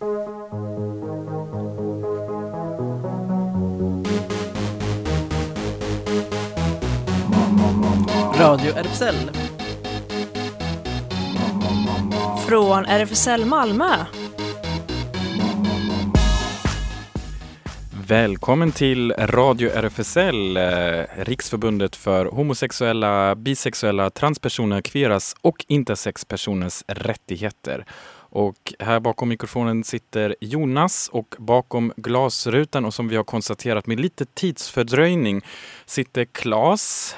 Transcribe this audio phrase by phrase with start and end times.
[0.00, 0.12] Radio
[8.76, 9.14] RFSL.
[12.48, 13.84] Från RFSL Malmö.
[18.06, 20.62] Välkommen till Radio RFSL, eh,
[21.16, 27.84] Riksförbundet för homosexuella, bisexuella, transpersoner, kveras och intersexpersoners rättigheter.
[28.30, 34.00] Och här bakom mikrofonen sitter Jonas och bakom glasrutan och som vi har konstaterat med
[34.00, 35.42] lite tidsfördröjning
[35.86, 37.16] sitter Klas.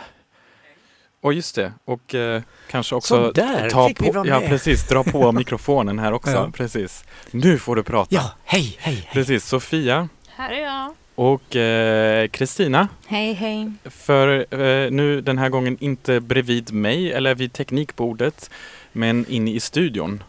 [1.20, 5.32] Och just det, och eh, kanske också Så där ta på, ja, precis, dra på
[5.42, 6.32] mikrofonen här också.
[6.32, 6.50] Ja.
[6.54, 7.04] Precis.
[7.30, 8.14] Nu får du prata.
[8.14, 9.08] Ja, hej, hej, hej.
[9.12, 10.94] Precis, Sofia Här är jag.
[11.14, 12.88] och eh, Kristina.
[13.06, 13.72] Hej, hej.
[13.84, 18.50] För eh, nu den här gången inte bredvid mig eller vid teknikbordet,
[18.92, 20.22] men inne i studion.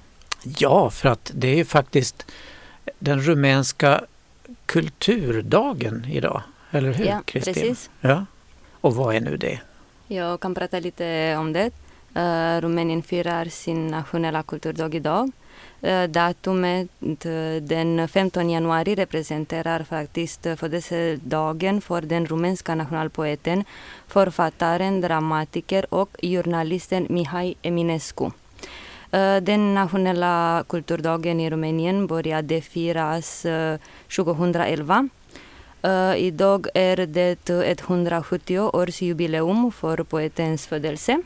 [0.43, 2.25] Ja, för att det är ju faktiskt
[2.99, 4.01] den rumänska
[4.65, 6.41] kulturdagen idag.
[6.71, 7.53] Eller hur, Ja, Kristina?
[7.53, 7.89] precis.
[8.01, 8.25] Ja.
[8.81, 9.59] Och vad är nu det?
[10.07, 11.71] Jag kan prata lite om det.
[12.17, 15.31] Uh, Rumänien firar sin nationella kulturdag idag.
[15.83, 16.89] Uh, datumet
[17.25, 23.63] uh, den 15 januari representerar faktiskt födelsedagen för den rumänska nationalpoeten,
[24.07, 28.29] författaren, dramatiker och journalisten Mihai Eminescu.
[29.13, 33.77] Eh, den nationella kulturdagen i Rumänien började firas eh,
[34.15, 35.09] 2011
[35.81, 41.21] eh, idag är det 170-årsjubileum för poetens födelse.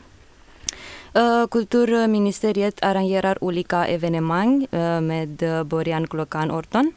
[1.50, 4.66] Kulturministeriet arrangerar olika evenemang
[5.02, 6.92] med början klockan 18.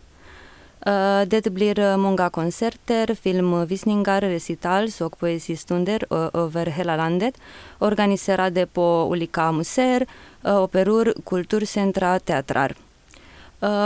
[0.85, 6.05] Eh, det blir eh, många konserter, filmvisningar, recitals och poesistunder
[6.37, 7.35] över hela landet
[7.79, 10.05] organiserade på olika museer,
[10.43, 12.73] eh, operor, kulturcentra, teatrar.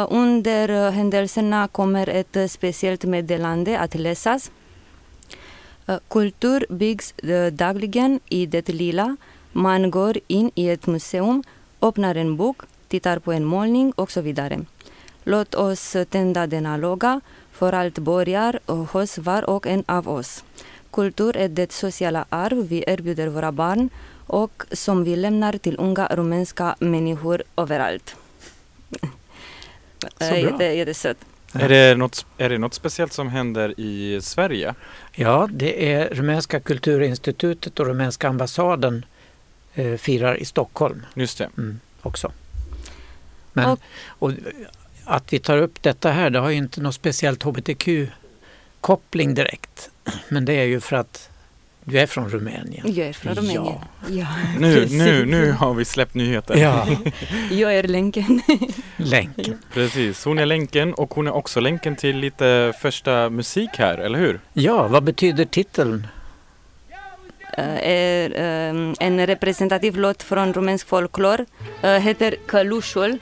[0.10, 4.52] Under händelserna kommer ett speciellt meddelande att läsas.
[6.08, 7.14] Kultur byggs
[7.52, 9.18] dagligen i det lilla.
[9.52, 11.44] Man går in i ett museum,
[11.82, 14.66] öppnar en bok, tittar på en målning och så vidare.
[15.28, 17.22] Låt oss tända denna låga,
[17.52, 18.60] för allt börjar
[18.92, 20.44] hos var och en av oss.
[20.92, 23.90] Kultur är det sociala arv vi erbjuder våra barn
[24.28, 28.16] och som vi lämnar till unga rumänska människor överallt.
[30.02, 30.36] Så bra.
[30.38, 31.18] Jätte, jättesött.
[31.54, 31.60] Ja.
[31.62, 34.76] Är, det något, är det något speciellt som händer i Sverige?
[35.12, 39.06] Ja, det är Rumänska kulturinstitutet och Rumänska ambassaden
[39.74, 41.50] eh, firar i Stockholm Just det.
[41.58, 42.32] mm, också.
[43.54, 44.32] Men, Och- och,
[45.06, 49.90] att vi tar upp detta här, det har ju inte något speciellt hbtq-koppling direkt.
[50.30, 51.30] Men det är ju för att
[51.88, 52.94] du är från Rumänien.
[52.94, 53.80] Jag är från Rumänien.
[54.10, 54.28] Ja.
[54.60, 56.60] Nu, nu, nu har vi släppt nyheten.
[56.60, 56.88] Ja,
[57.52, 58.42] Jag är länken.
[58.98, 59.60] länken.
[59.74, 64.20] Precis, hon är länken och hon är också länken till lite första musik här, eller
[64.20, 64.40] hur?
[64.54, 66.08] Ja, vad betyder titeln?
[67.58, 71.46] Eh, är eh, en representativ låt från rumänsk folklor.
[71.84, 73.18] Uh, heter Călușul.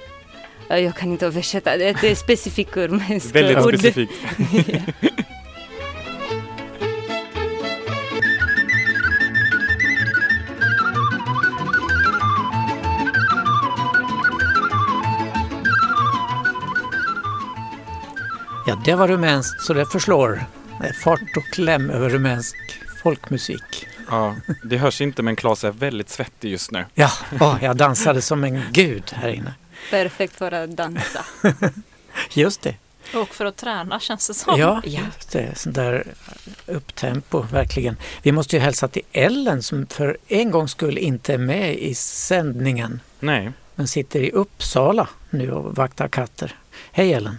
[0.80, 1.96] Jag kan inte översätta det.
[2.02, 3.80] Det är specifikt rumänsk Väldigt ord.
[3.80, 4.14] specifikt.
[18.66, 20.44] Ja, det var rumänskt så det förslår.
[20.82, 22.56] Det är fart och kläm över rumänsk
[23.04, 23.88] folkmusik.
[24.10, 26.86] Ja, det hörs inte men Claes är väldigt svettig just nu.
[26.94, 27.10] Ja,
[27.40, 29.54] åh, jag dansade som en gud här inne.
[29.90, 31.26] Perfekt för att dansa.
[32.34, 32.76] Just det.
[33.16, 34.60] Och för att träna känns det som.
[34.60, 35.58] Ja, just det.
[35.58, 36.08] Sån där
[36.66, 37.98] upptempo, verkligen.
[38.22, 41.96] Vi måste ju hälsa till Ellen som för en gångs skull inte är med i
[41.96, 43.00] sändningen.
[43.20, 46.56] Nej, Men sitter i Uppsala nu och vaktar katter.
[46.92, 47.38] Hej Ellen!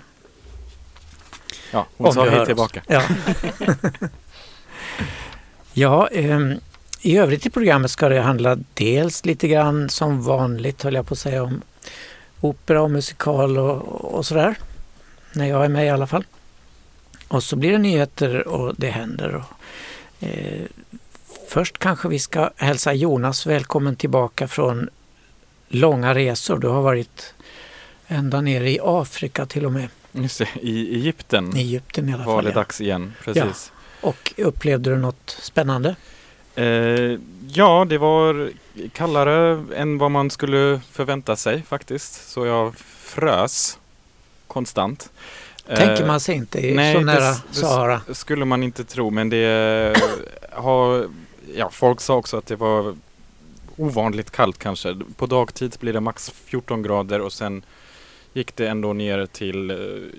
[1.70, 2.82] ja, hon Om sa hej tillbaka.
[2.86, 3.02] Ja,
[5.72, 6.60] ja ehm,
[7.00, 11.14] i övrigt i programmet ska det handla dels lite grann som vanligt höll jag på
[11.14, 11.62] att säga om
[12.44, 14.54] opera och musikal och, och sådär.
[15.32, 16.24] När jag är med i alla fall.
[17.28, 19.34] Och så blir det nyheter och det händer.
[19.34, 19.44] Och,
[20.26, 20.62] eh,
[21.48, 24.88] först kanske vi ska hälsa Jonas välkommen tillbaka från
[25.68, 26.58] långa resor.
[26.58, 27.34] Du har varit
[28.06, 29.88] ända nere i Afrika till och med.
[30.12, 32.44] Just det, i Egypten I Egypten i alla var fall.
[32.44, 32.54] det ja.
[32.54, 33.12] dags igen.
[33.24, 33.72] Precis.
[34.00, 35.96] Och upplevde du något spännande?
[36.54, 37.18] Eh,
[37.54, 38.50] ja, det var
[38.92, 42.28] kallare än vad man skulle förvänta sig faktiskt.
[42.30, 43.78] Så jag frös
[44.46, 45.10] konstant.
[45.66, 48.00] Tänker Eh, man sig inte i nej, så det- nära det- Sahara.
[48.12, 49.96] skulle man inte tro, men det
[50.52, 51.06] har...
[51.56, 52.96] Ja, folk sa också att det var
[53.76, 54.96] ovanligt kallt kanske.
[55.16, 57.62] På dagtid blir det max 14 grader och sen
[58.32, 59.76] gick det ändå ner till, eh,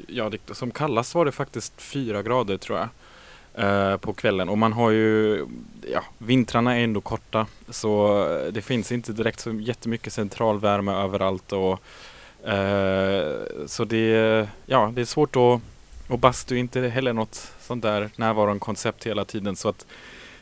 [0.08, 2.88] ja det, som kallast var det faktiskt fyra grader tror jag.
[3.57, 4.50] Eh, på kvällen.
[4.50, 5.46] Och man har ju,
[5.92, 11.54] ja vintrarna är ändå korta så eh, det finns inte direkt så jättemycket centralvärme överallt
[11.54, 11.80] och
[12.50, 13.34] eh,
[13.66, 15.62] så det, ja det är svårt att,
[16.07, 19.56] och bastu är inte heller något sånt där närvarande koncept hela tiden.
[19.56, 19.86] Så att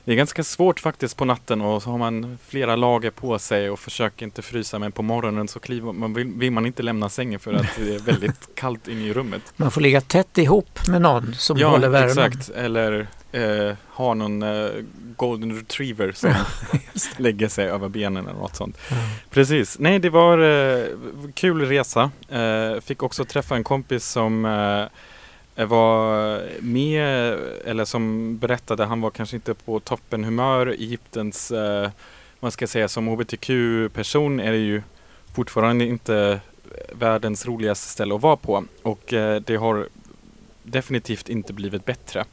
[0.05, 3.69] det är ganska svårt faktiskt på natten och så har man flera lager på sig
[3.69, 7.09] och försöker inte frysa men på morgonen så kliver man, vill, vill man inte lämna
[7.09, 9.41] sängen för att det är väldigt kallt inne i rummet.
[9.55, 12.09] Man får ligga tätt ihop med någon som ja, håller värmen.
[12.09, 12.49] exakt.
[12.49, 14.69] Eller eh, ha någon eh,
[15.15, 16.33] golden retriever som
[17.17, 18.77] lägger sig över benen eller något sånt.
[18.89, 18.95] Ja.
[19.29, 19.79] Precis.
[19.79, 20.85] Nej, det var eh,
[21.33, 22.11] kul resa.
[22.29, 24.85] Eh, fick också träffa en kompis som eh,
[25.55, 30.67] Eh, var med, eller som berättade, han var kanske inte på toppen humör.
[30.67, 31.89] Egyptens, eh,
[32.39, 34.81] man ska säga som hbtq-person är det ju
[35.33, 36.39] fortfarande inte
[36.91, 39.87] världens roligaste ställe att vara på och eh, det har
[40.63, 42.25] definitivt inte blivit bättre.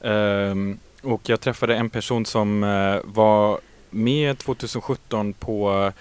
[0.00, 3.60] Um, och jag träffade en person som uh, var
[3.90, 5.92] med 2017 på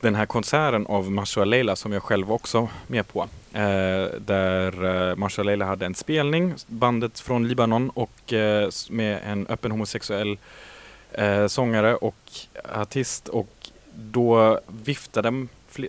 [0.00, 3.28] den här konserten av Masha Leila som jag själv också var med på.
[3.56, 9.46] Eh, där eh, Masha Leila hade en spelning, bandet från Libanon och eh, med en
[9.46, 10.38] öppen homosexuell
[11.48, 12.30] sångare och
[12.74, 15.46] artist och då viftade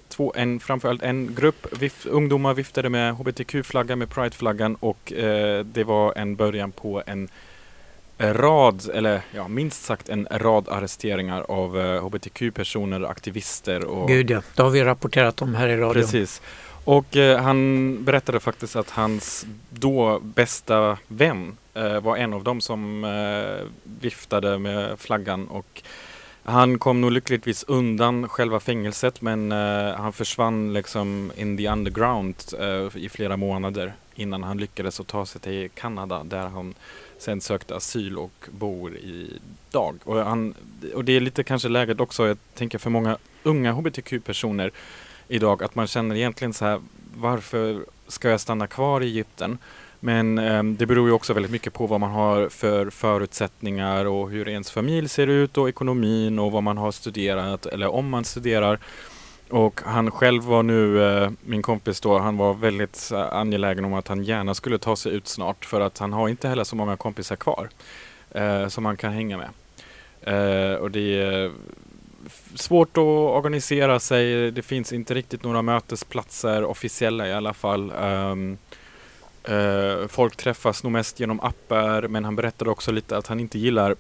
[0.08, 5.84] två, en, framförallt en grupp vif, ungdomar viftade med hbtq-flaggan, med prideflaggan och eh, det
[5.84, 7.30] var en början på en
[8.20, 14.42] rad, eller ja, minst sagt en rad arresteringar av eh, hbtq-personer, aktivister och Gud ja,
[14.56, 15.94] det har vi rapporterat om här i radion.
[15.94, 16.42] Precis.
[16.88, 22.62] Och eh, han berättade faktiskt att hans då bästa vän eh, var en av dem
[22.62, 25.84] som eh, viftade med flaggan och
[26.44, 32.36] han kom nog lyckligtvis undan själva fängelset men eh, han försvann liksom in the underground
[32.60, 36.74] eh, i flera månader innan han lyckades att ta sig till Kanada där han
[37.18, 39.96] sen sökte asyl och bor idag.
[40.04, 40.54] Och, han,
[40.96, 44.72] och det är lite kanske läget också, jag tänker för många unga hbtq-personer
[45.28, 46.82] idag att man känner egentligen så här
[47.16, 49.58] varför ska jag stanna kvar i Egypten?
[50.00, 54.30] Men eh, det beror ju också väldigt mycket på vad man har för förutsättningar och
[54.30, 58.26] hur ens familj ser ut och ekonomin och vad man har studerat eller om man
[58.26, 58.80] studerar.
[59.50, 63.94] Och han själv var nu, eh, min kompis då, han var väldigt eh, angelägen om
[63.94, 66.76] att han gärna skulle ta sig ut snart för att han har inte heller så
[66.76, 67.70] många kompisar kvar
[68.32, 69.50] eh, som han kan hänga med.
[70.22, 71.52] Eh, och det
[72.56, 74.52] svårt att organisera sig.
[74.52, 77.92] Det finns inte riktigt några mötesplatser, officiella i alla fall.
[77.92, 78.58] Um,
[79.50, 83.60] uh, folk träffas nog mest genom appar men han berättade också lite att han inte
[83.60, 83.96] gillar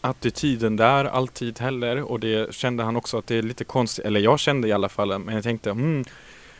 [0.00, 4.20] attityden där alltid heller och det kände han också att det är lite konstigt, eller
[4.20, 6.04] jag kände i alla fall, men jag tänkte hmm,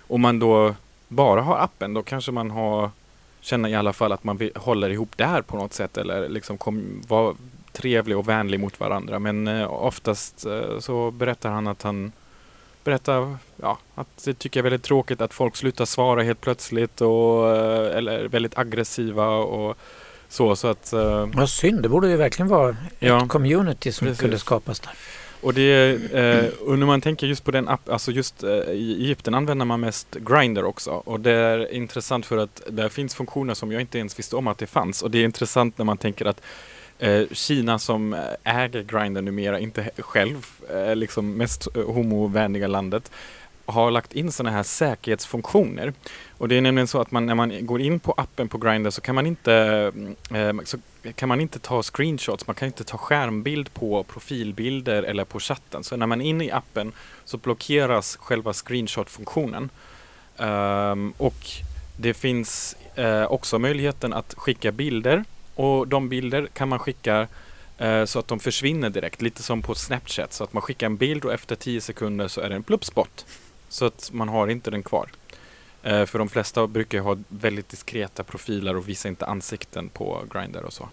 [0.07, 0.75] om man då
[1.09, 2.91] bara har appen då kanske man har
[3.41, 7.03] känner i alla fall att man håller ihop där på något sätt eller liksom kom,
[7.09, 7.35] var,
[7.73, 12.13] trevlig och vänlig mot varandra men eh, oftast eh, så berättar han att han
[12.85, 17.01] berättar ja, att det tycker jag är väldigt tråkigt att folk slutar svara helt plötsligt
[17.01, 19.77] och eh, eller väldigt aggressiva och
[20.29, 20.93] så så att
[21.35, 23.23] Vad synd, det borde ju verkligen vara Ja.
[23.23, 24.21] ett community som Precis.
[24.21, 24.93] kunde skapas där.
[25.43, 28.97] Och det, eh, och när man tänker just på den app, alltså just eh, i
[29.01, 30.91] Egypten använder man mest Grindr också.
[30.91, 34.47] Och det är intressant för att där finns funktioner som jag inte ens visste om
[34.47, 35.03] att det fanns.
[35.03, 36.41] Och det är intressant när man tänker att
[37.01, 43.11] eh, Kina som äger Grindr numera, inte själv eh, liksom mest eh, homovänliga landet,
[43.67, 45.93] har lagt in sådana här säkerhetsfunktioner.
[46.39, 48.91] Och det är nämligen så att man, när man går in på appen på Grindr
[48.91, 49.55] så kan man inte
[50.33, 50.79] mm, eh, så
[51.15, 55.85] kan man inte ta screenshots, man kan inte ta skärmbild på profilbilder eller på chatten.
[55.85, 56.93] Så när man är inne i appen
[57.25, 59.71] så blockeras själva screenshot-funktionen.
[60.39, 61.47] Ehm, och
[61.97, 65.25] det finns eh, också möjligheten att skicka bilder
[65.61, 67.29] och de bilder kan man skicka
[67.79, 70.33] eh, så att de försvinner direkt, lite som på Snapchat.
[70.33, 73.27] Så att man skickar en bild och efter 10 sekunder så är det en pluppspott.
[73.69, 75.09] Så att man har inte den kvar.
[75.83, 80.23] Eh, för de flesta brukar ju ha väldigt diskreta profiler och visar inte ansikten på
[80.33, 80.89] Grindr och så.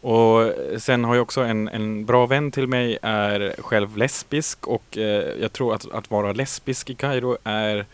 [0.00, 4.98] Och sen har jag också en, en bra vän till mig är själv lesbisk och
[4.98, 7.86] eh, jag tror att, att vara lesbisk i Kairo är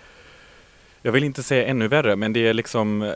[1.03, 3.11] jag vill inte säga ännu värre men det är liksom eh,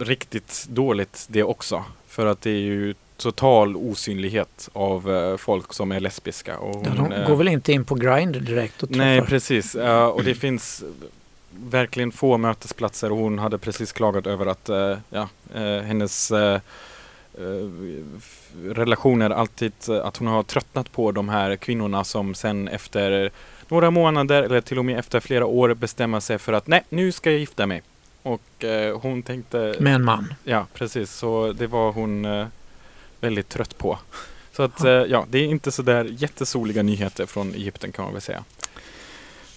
[0.00, 1.84] riktigt dåligt det också.
[2.08, 6.58] För att det är ju total osynlighet av eh, folk som är lesbiska.
[6.58, 9.04] Och Ja, hon, de eh, går väl inte in på Grindr direkt och träffar?
[9.04, 9.74] Nej, precis.
[9.74, 10.84] Ja, och det finns
[11.50, 16.60] verkligen få mötesplatser och hon hade precis klagat över att eh, ja, eh, hennes eh,
[17.38, 17.68] eh,
[18.64, 23.30] relationer alltid, eh, att hon har tröttnat på de här kvinnorna som sen efter
[23.70, 27.12] några månader eller till och med efter flera år bestämma sig för att nej, nu
[27.12, 27.82] ska jag gifta mig.
[28.22, 29.74] Och eh, hon tänkte...
[29.78, 30.34] Med en man?
[30.44, 31.12] Ja, precis.
[31.12, 32.46] Så det var hon eh,
[33.20, 33.98] väldigt trött på.
[34.52, 34.84] Så att.
[34.84, 38.44] Eh, ja, det är inte så där jättesoliga nyheter från Egypten kan man väl säga.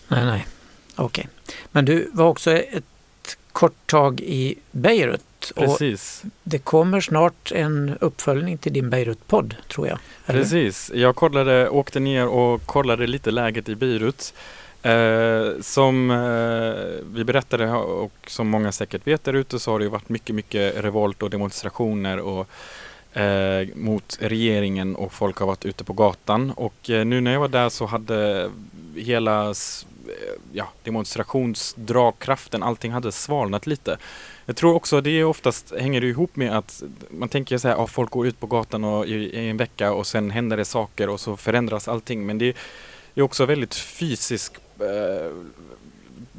[0.08, 0.48] Nej, nej.
[0.96, 1.28] Okej.
[1.46, 1.56] Okay.
[1.72, 2.84] Men du var också ett
[3.52, 5.22] kort tag i Beirut.
[5.56, 6.22] Precis.
[6.24, 10.00] Och det kommer snart en uppföljning till din Beirut-podd tror jag.
[10.26, 10.40] Eller?
[10.40, 10.92] Precis.
[10.94, 14.34] Jag kollade, åkte ner och kollade lite läget i Beirut.
[14.82, 19.90] Eh, som eh, vi berättade och som många säkert vet där ute så har det
[19.90, 22.48] varit mycket, mycket revolt och demonstrationer och
[23.18, 26.52] eh, mot regeringen och folk har varit ute på gatan.
[26.52, 28.50] Och eh, nu när jag var där så hade
[28.96, 29.54] hela eh,
[30.52, 33.98] ja, demonstrationsdragkraften, allting hade svalnat lite.
[34.46, 37.88] Jag tror också det oftast hänger det ihop med att man tänker så här, ja,
[37.88, 41.10] folk går ut på gatan och i, i, en vecka och sen händer det saker
[41.10, 42.26] och så förändras allting.
[42.26, 42.56] Men det
[43.16, 45.32] är också väldigt fysiskt eh,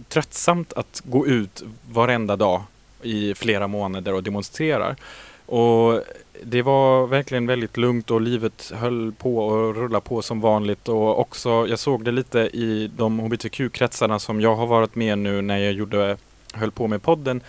[0.08, 2.62] tröttsamt att gå ut varenda dag
[3.02, 4.96] i flera månader och demonstrera.
[5.46, 6.02] Och
[6.42, 11.20] det var verkligen väldigt lugnt och livet höll på att rulla på som vanligt och
[11.20, 15.58] också, jag såg det lite i de hbtq-kretsarna som jag har varit med nu när
[15.58, 16.16] jag gjorde,
[16.52, 17.40] höll på med podden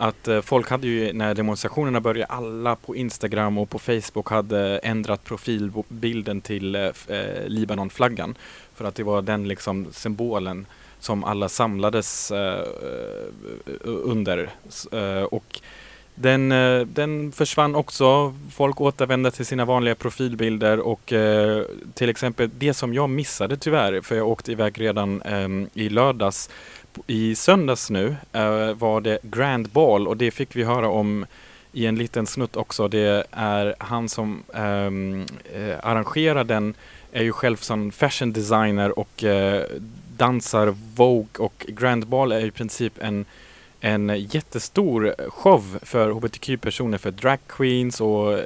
[0.00, 4.78] att eh, folk hade ju när demonstrationerna började, alla på Instagram och på Facebook hade
[4.78, 8.34] ändrat profilbilden till eh, eh Libanonflaggan.
[8.74, 10.66] För att det var den liksom symbolen
[10.98, 14.50] som alla samlades eh, eh under.
[14.92, 15.60] Eh, och
[16.14, 18.34] den, eh, den försvann också.
[18.50, 21.64] Folk återvände till sina vanliga profilbilder och eh,
[21.94, 26.50] till exempel det som jag missade tyvärr, för jag åkte iväg redan eh, i lördags.
[27.06, 31.26] I söndags nu eh, var det Grand Ball och det fick vi höra om
[31.72, 32.88] i en liten snutt också.
[32.88, 35.26] Det är han som um,
[35.82, 36.74] arrangerar den
[37.12, 39.60] är ju själv som fashion designer och uh,
[40.16, 43.24] dansar Vogue och Grand Ball är i princip en
[43.80, 48.38] en jättestor show för hbtq-personer, för drag queens och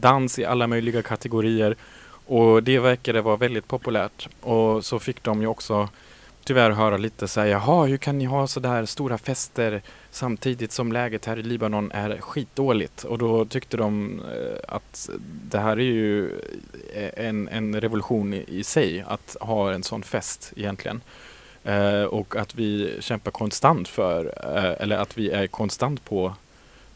[0.00, 1.76] dans i alla möjliga kategorier.
[2.26, 4.28] Och det verkade vara väldigt populärt.
[4.40, 5.88] Och så fick de ju också
[6.50, 10.72] tyvärr höra lite så här, jaha, hur kan ni ha så där stora fester samtidigt
[10.72, 13.04] som läget här i Libanon är skitdåligt?
[13.04, 15.10] Och då tyckte de eh, att
[15.50, 16.30] det här är ju
[16.94, 21.00] eh, en, en revolution i, i sig, att ha en sån fest egentligen.
[21.64, 24.24] Eh, och att vi kämpar konstant för,
[24.56, 26.34] eh, eller att vi är konstant på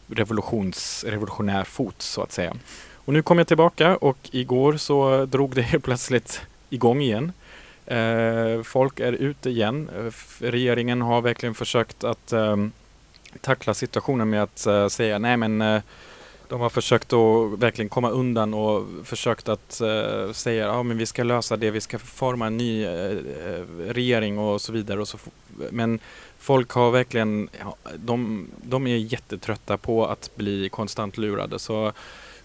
[0.07, 2.55] revolutions, revolutionär fot så att säga.
[2.95, 7.33] Och nu kom jag tillbaka och igår så drog det helt plötsligt igång igen.
[7.87, 9.89] Eh, folk är ute igen.
[9.97, 12.73] Eh, regeringen har verkligen försökt att ehm,
[13.41, 15.83] tackla situationen med att eh, säga nej men eh,
[16.49, 21.07] de har försökt att verkligen komma undan och försökt att uh, säga ja men vi
[21.07, 22.87] ska lösa det, vi ska forma en ny
[23.89, 25.01] regering och så vidare.
[25.01, 25.19] Och så
[25.71, 25.99] men
[26.39, 31.59] folk har verkligen, ja, de, de är jättetrötta på att bli konstant lurade.
[31.59, 31.93] Så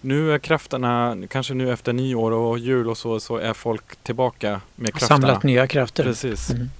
[0.00, 4.60] nu är krafterna, kanske nu efter nyår och jul och så, så är folk tillbaka
[4.76, 5.20] med krafterna.
[5.20, 6.04] Samlat nya krafter.
[6.04, 6.50] Precis.
[6.50, 6.70] Mm.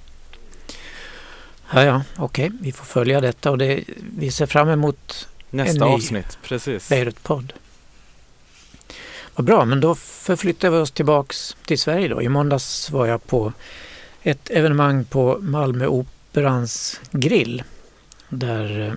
[1.73, 2.59] Ja, ja, okej, okay.
[2.63, 3.85] vi får följa detta och det,
[4.19, 6.39] vi ser fram emot nästa en avsnitt.
[6.43, 6.89] Precis.
[6.89, 7.53] Beirut-podd.
[9.35, 12.23] Vad bra, men då förflyttar vi oss tillbaks till Sverige då.
[12.23, 13.53] I måndags var jag på
[14.23, 17.63] ett evenemang på Malmö Operans grill
[18.29, 18.95] där eh,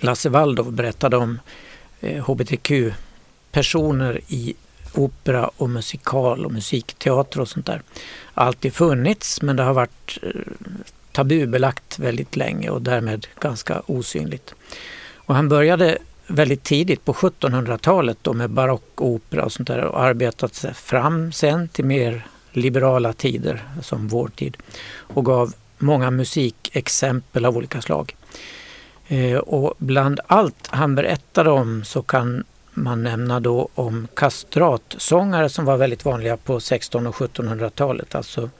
[0.00, 1.38] Lasse Waldorf berättade om
[2.00, 2.24] eh,
[3.52, 4.54] personer i
[4.94, 7.82] opera och musikal och musikteater och sånt där.
[8.34, 10.30] Alltid funnits men det har varit eh,
[11.12, 14.54] tabubelagt väldigt länge och därmed ganska osynligt.
[15.16, 20.54] Och han började väldigt tidigt på 1700-talet då med barockopera och sånt där och arbetat
[20.54, 24.56] sig fram sen till mer liberala tider som vår tid
[24.94, 28.16] och gav många musikexempel av olika slag.
[29.08, 32.44] Eh, och bland allt han berättade om så kan
[32.74, 38.14] man nämna då om kastratsångare som var väldigt vanliga på 1600 och 1700-talet.
[38.14, 38.50] Alltså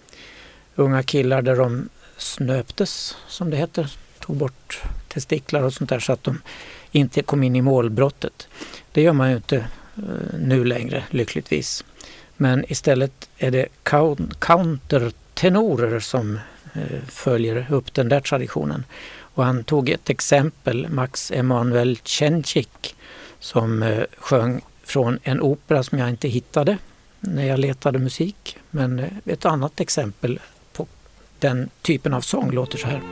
[0.74, 6.12] unga killar där de snöptes, som det heter, tog bort testiklar och sånt där så
[6.12, 6.42] att de
[6.92, 8.48] inte kom in i målbrottet.
[8.92, 11.84] Det gör man ju inte eh, nu längre, lyckligtvis.
[12.36, 13.68] Men istället är det
[14.38, 16.38] countertenorer som
[16.74, 18.84] eh, följer upp den där traditionen.
[19.34, 22.96] Och han tog ett exempel, Max Emanuel Cencik,
[23.42, 26.78] som eh, sjöng från en opera som jag inte hittade
[27.20, 28.56] när jag letade musik.
[28.70, 30.40] Men eh, ett annat exempel
[30.72, 30.86] på
[31.38, 33.02] den typen av sång låter så här.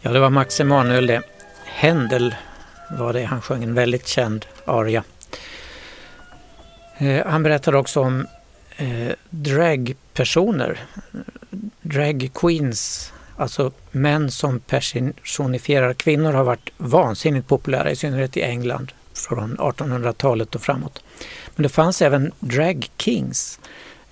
[0.00, 1.22] Ja, det var Max Emanuel det.
[1.64, 2.34] Händel
[2.90, 3.24] var det.
[3.24, 5.04] Han sjöng en väldigt känd aria.
[6.98, 8.26] Eh, han berättade också om
[8.76, 10.80] eh, dragpersoner,
[11.82, 18.92] drag queens, alltså män som personifierar kvinnor har varit vansinnigt populära, i synnerhet i England
[19.12, 21.02] från 1800-talet och framåt.
[21.56, 23.60] Men det fanns även drag kings,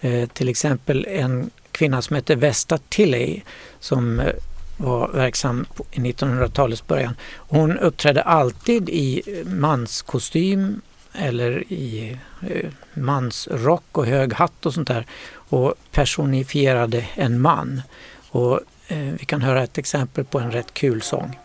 [0.00, 3.40] eh, till exempel en kvinna som hette Vesta Tilley
[3.80, 4.33] som eh,
[4.76, 7.16] var verksam i 1900-talets början.
[7.37, 10.80] Hon uppträdde alltid i eh, manskostym
[11.12, 12.18] eller i
[12.50, 15.06] eh, mansrock och hög hatt och sånt där
[15.49, 17.83] och personifierade en man.
[18.30, 21.38] Och eh, vi kan höra ett exempel på en rätt kul sång.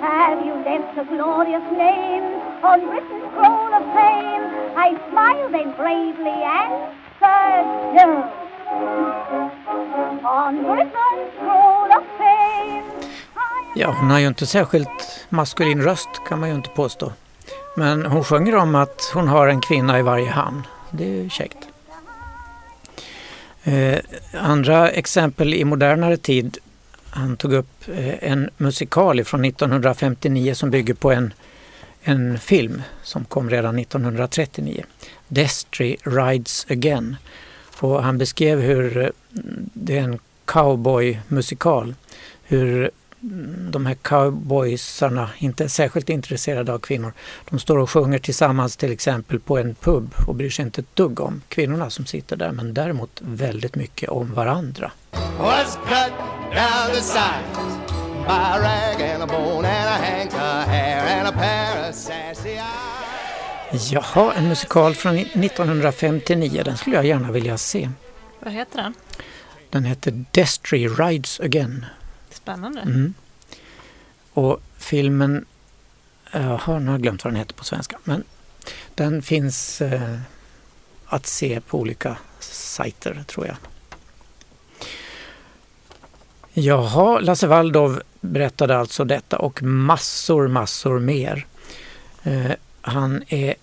[0.00, 2.26] Have you left a glorious name
[2.62, 4.44] on Britain's scroll of fame?
[4.76, 8.47] I smiled then bravely answered no.
[13.76, 17.12] Ja, hon har ju inte särskilt maskulin röst kan man ju inte påstå.
[17.76, 20.62] Men hon sjunger om att hon har en kvinna i varje hamn.
[20.90, 21.68] Det är ju käckt.
[23.64, 23.98] Eh,
[24.32, 26.58] andra exempel i modernare tid.
[27.10, 31.32] Han tog upp eh, en musikal från 1959 som bygger på en,
[32.02, 34.84] en film som kom redan 1939.
[35.28, 37.16] Destry Rides Again.
[37.80, 39.08] Och han beskrev hur eh,
[39.74, 41.94] det är en cowboymusikal.
[42.42, 42.90] Hur
[43.22, 47.12] mm, de här cowboysarna inte är särskilt intresserade av kvinnor.
[47.50, 50.96] De står och sjunger tillsammans till exempel på en pub och bryr sig inte ett
[50.96, 54.92] dugg om kvinnorna som sitter där men däremot väldigt mycket om varandra.
[63.72, 67.90] Jaha, en musikal från 1959, den skulle jag gärna vilja se.
[68.40, 68.94] Vad heter den?
[69.70, 71.86] Den heter Destry Rides Again.
[72.30, 72.80] Spännande.
[72.80, 73.14] Mm.
[74.32, 75.44] Och filmen,
[76.32, 78.24] jaha, nu har jag glömt vad den heter på svenska, men
[78.94, 80.18] den finns eh,
[81.06, 83.56] att se på olika sajter tror jag.
[86.52, 91.46] Jaha, Lasse Waldorf berättade alltså detta och massor, massor mer.
[92.22, 92.52] Eh,
[92.88, 93.54] han är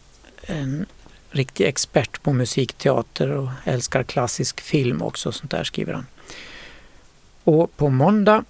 [0.41, 0.85] en
[1.29, 6.05] riktig expert på musikteater och älskar klassisk film också, sånt där skriver han.
[7.43, 8.43] Och på måndag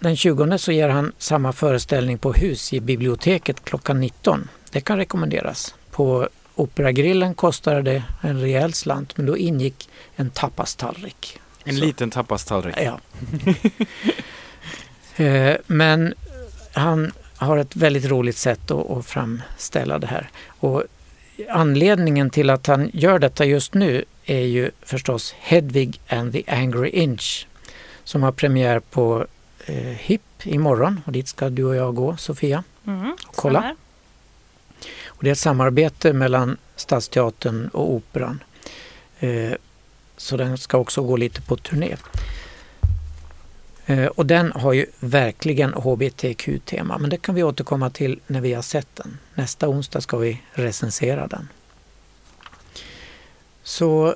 [0.00, 4.48] den 20 så ger han samma föreställning på hus i biblioteket klockan 19.
[4.70, 5.74] Det kan rekommenderas.
[5.90, 11.40] På Operagrillen kostade det en rejäl slant men då ingick en tapastallrik.
[11.64, 11.84] En så.
[11.84, 12.76] liten tapastallrik?
[12.78, 13.00] Ja.
[15.18, 16.14] Eh, men
[16.72, 20.30] han har ett väldigt roligt sätt att, att framställa det här.
[20.46, 20.82] Och
[21.48, 26.88] anledningen till att han gör detta just nu är ju förstås Hedvig and the Angry
[26.88, 27.46] Inch
[28.04, 29.26] som har premiär på
[29.66, 33.76] eh, HIP imorgon och dit ska du och jag gå, Sofia, mm, och kolla.
[35.06, 38.42] Och det är ett samarbete mellan Stadsteatern och Operan.
[39.18, 39.52] Eh,
[40.16, 41.96] så den ska också gå lite på turné.
[43.86, 48.54] Eh, och den har ju verkligen HBTQ-tema, men det kan vi återkomma till när vi
[48.54, 49.18] har sett den.
[49.34, 51.48] Nästa onsdag ska vi recensera den.
[53.62, 54.14] Så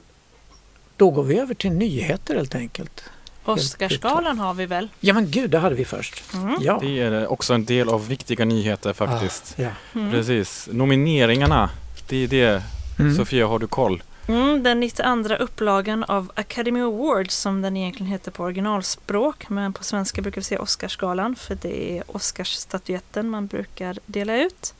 [0.97, 3.05] då går vi över till nyheter helt enkelt.
[3.45, 4.89] Oscarsgalan har vi väl?
[5.01, 6.23] Ja men gud, det hade vi först.
[6.35, 6.57] Mm.
[6.61, 6.79] Ja.
[6.83, 9.55] Det är också en del av viktiga nyheter faktiskt.
[9.59, 9.71] Ah, ja.
[10.01, 10.11] mm.
[10.11, 10.69] Precis.
[10.73, 11.71] Nomineringarna,
[12.09, 12.63] det är det.
[12.99, 13.17] Mm.
[13.17, 14.03] Sofia, har du koll?
[14.31, 19.85] Mm, den 92 upplagan av Academy Awards som den egentligen heter på originalspråk men på
[19.85, 24.75] svenska brukar vi säga Oscarsgalan för det är Oscarsstatyetten man brukar dela ut.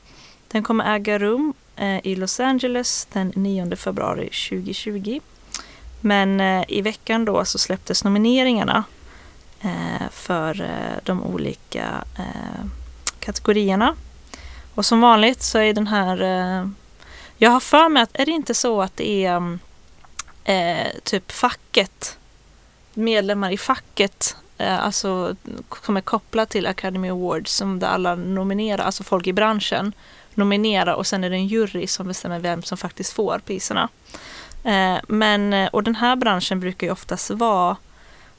[0.47, 5.19] Den kommer äga rum eh, i Los Angeles den 9 februari 2020.
[6.01, 8.83] Men eh, i veckan då så släpptes nomineringarna
[9.61, 12.65] eh, för eh, de olika eh,
[13.19, 13.95] kategorierna.
[14.75, 16.21] Och som vanligt så är den här...
[16.21, 16.67] Eh,
[17.43, 19.59] jag har för mig att är det inte så att det är mm,
[20.43, 22.17] eh, typ facket,
[22.93, 25.35] medlemmar i facket, eh, alltså
[25.85, 29.93] som är kopplat till Academy Awards som där alla nominerar, alltså folk i branschen
[30.33, 33.89] nominerar och sen är det en jury som bestämmer vem som faktiskt får priserna.
[34.63, 37.77] Eh, men, eh, och den här branschen brukar ju oftast vara,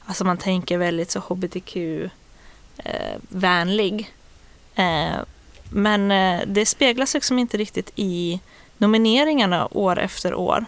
[0.07, 2.11] alltså man tänker väldigt så hbtq-vänlig.
[4.75, 5.21] Eh, eh,
[5.71, 6.09] men
[6.55, 8.41] det speglas liksom inte riktigt i
[8.83, 10.65] nomineringarna år efter år.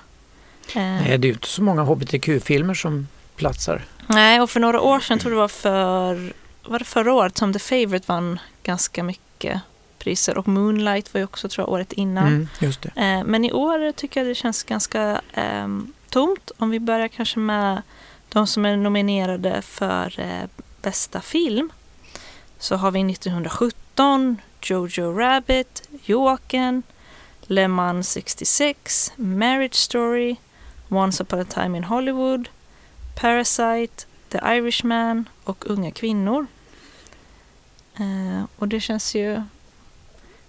[0.74, 3.84] Nej, det är ju inte så många hbtq-filmer som platsar.
[4.06, 6.32] Nej, och för några år sedan, tror det var för
[6.64, 9.60] var det förra året, som The Favourite vann ganska mycket
[9.98, 12.26] priser och Moonlight var ju också tror jag året innan.
[12.26, 12.88] Mm, just det.
[12.96, 15.68] Eh, men i år tycker jag det känns ganska eh,
[16.10, 16.50] tomt.
[16.58, 17.82] Om vi börjar kanske med
[18.28, 20.48] de som är nominerade för eh,
[20.82, 21.70] bästa film
[22.58, 26.82] så har vi 1917 Jojo Rabbit, Joakim,
[27.46, 30.36] Le Mans 66, Marriage Story,
[30.88, 32.48] Once upon a time in Hollywood,
[33.14, 36.46] Parasite, The Irishman och Unga kvinnor.
[37.96, 39.42] Eh, och det känns ju...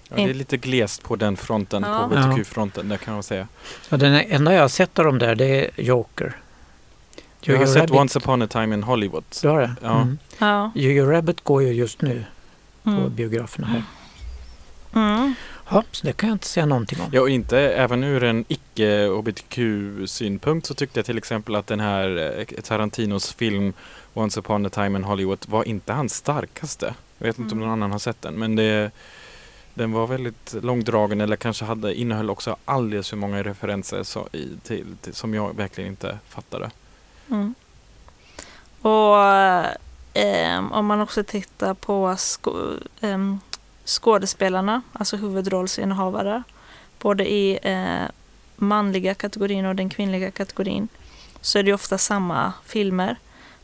[0.09, 2.07] Ja, det är lite glest på den fronten, Ja.
[2.09, 3.47] på HBTQ-fronten, det kan man säga.
[3.89, 6.37] Ja, den enda jag har sett av dem där det är Joker.
[7.41, 9.23] Jag har sett Rabbit- Once upon a time in Hollywood.
[9.41, 9.75] Du har det?
[9.81, 10.01] Ja.
[10.01, 10.17] Mm.
[10.37, 10.71] Ja.
[10.75, 12.25] Jojo Rabbit går ju just nu
[12.83, 13.15] på Mm.
[13.15, 13.83] biograferna här.
[14.95, 15.33] Mm.
[15.69, 17.07] Ja, så det kan jag inte säga någonting om.
[17.11, 22.35] Ja, och inte även ur en icke-HBTQ-synpunkt så tyckte jag till exempel att den här
[22.39, 23.73] eh, Tarantinos film
[24.13, 26.93] Once upon a time in Hollywood var inte hans starkaste.
[27.17, 27.69] Jag vet inte om Mm.
[27.69, 28.91] någon annan har sett den, men det,
[29.73, 34.49] den var väldigt långdragen eller kanske hade, innehöll också alldeles för många referenser så, i,
[34.63, 36.71] till, till, som jag verkligen inte fattade.
[37.29, 37.55] Mm.
[38.81, 39.17] Och
[40.13, 43.39] ehm, om man också tittar på skå, ehm,
[43.85, 46.43] skådespelarna, alltså huvudrollsinnehavare,
[46.99, 48.09] både i eh,
[48.55, 50.87] manliga kategorin och den kvinnliga kategorin,
[51.41, 53.15] så är det ofta samma filmer.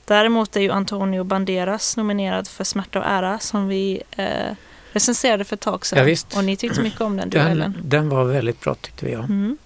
[0.06, 4.56] Däremot är ju Antonio Banderas nominerad för Smärta och ära som vi eh,
[4.92, 6.10] recenserade för ett tag sedan.
[6.10, 6.16] Ja.
[6.38, 7.72] Och ni tyckte mycket om den, du Ellen.
[7.72, 9.12] Den, den var väldigt bra tyckte vi.
[9.12, 9.20] Ja.
[9.20, 9.58] Mm.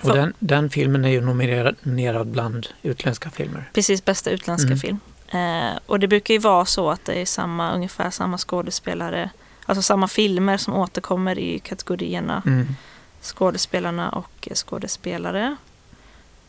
[0.00, 3.70] Och För- den, den filmen är ju nominerad nominerad bland utländska filmer.
[3.74, 4.78] Precis, bästa utländska Mm.
[4.78, 4.98] film.
[5.28, 9.30] Eh, och det brukar ju vara så att det är samma, ungefär samma skådespelare,
[9.70, 12.66] alltså samma filmer som återkommer i kategorierna Mm.
[13.22, 15.56] skådespelarna och eh, skådespelare.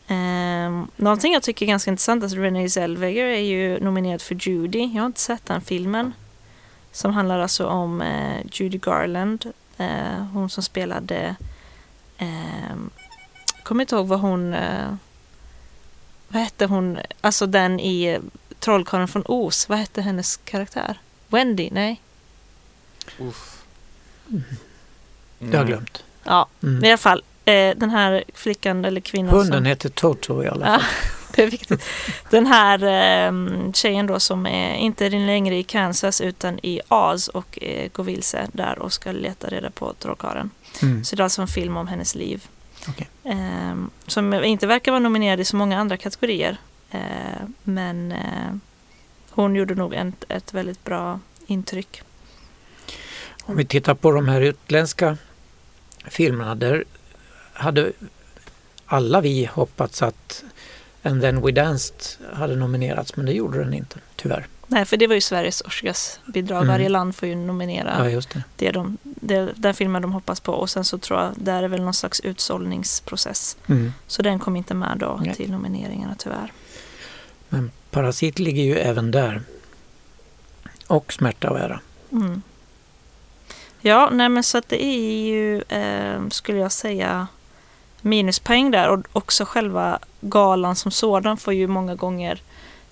[0.06, 4.90] Eh, någonting jag tycker är ganska intressant, alltså Renée Zellweger är ju nominerad för Judy.
[4.94, 6.12] Jag har inte sett den filmen.
[6.92, 11.36] Som handlar alltså om eh, Judy Garland, eh, hon som spelade
[12.18, 12.76] eh,
[13.62, 14.94] kommer inte ihåg vad hon eh,
[16.28, 18.20] vad hette hon, alltså den i eh,
[18.58, 21.00] Trollkarlen från Oz, vad hette hennes karaktär?
[21.28, 21.68] Wendy?
[21.72, 22.00] Nej?
[23.18, 23.62] Uff.
[25.38, 26.04] Det har jag glömt.
[26.24, 26.84] Ja, Mm.
[26.84, 29.64] i alla fall eh, den här flickan eller kvinnan Hunden som...
[29.64, 30.82] heter Toto i alla fall.
[31.34, 31.84] det är viktigt.
[32.30, 33.32] Den här eh,
[33.72, 38.48] tjejen då som är inte längre i Kansas utan i Oz och eh, går vilse
[38.52, 40.50] där och ska leta reda på trollkarlen.
[40.82, 41.04] Mm.
[41.04, 42.46] Så det är alltså en film om hennes liv.
[42.88, 43.08] Okej.
[43.24, 43.74] Eh,
[44.06, 46.56] som inte verkar vara nominerad i så många andra kategorier.
[46.90, 47.00] Eh,
[47.62, 48.14] men
[49.30, 52.02] hon gjorde nog ett, ett väldigt bra intryck.
[53.44, 55.16] Om vi tittar på de här utländska
[56.04, 56.84] filmerna där
[57.52, 57.92] hade
[58.86, 60.44] alla vi hoppats att
[61.02, 61.94] And then we danced
[62.32, 64.46] hade nominerats men det gjorde den inte, tyvärr.
[64.66, 66.56] Nej, för det var ju Sveriges Oscarsbidrag.
[66.62, 66.68] Mm.
[66.68, 68.42] Varje land får ju nominera Ja, det.
[68.56, 70.52] det de, det, den filmen de hoppas på.
[70.52, 73.56] Och sen så tror jag där är väl någon slags utsållningsprocess.
[73.66, 73.92] Mm.
[74.06, 75.34] Så den kom inte med då Nej.
[75.34, 76.52] till nomineringarna tyvärr.
[77.48, 79.42] Men Parasit ligger ju även där.
[80.86, 81.80] Och Smärta och ära.
[82.12, 82.42] Mm.
[83.84, 87.26] Ja, nej men så att det är ju, eh, skulle jag säga,
[88.00, 88.88] minuspoäng där.
[88.88, 92.40] Och också själva galan som sådan får ju många gånger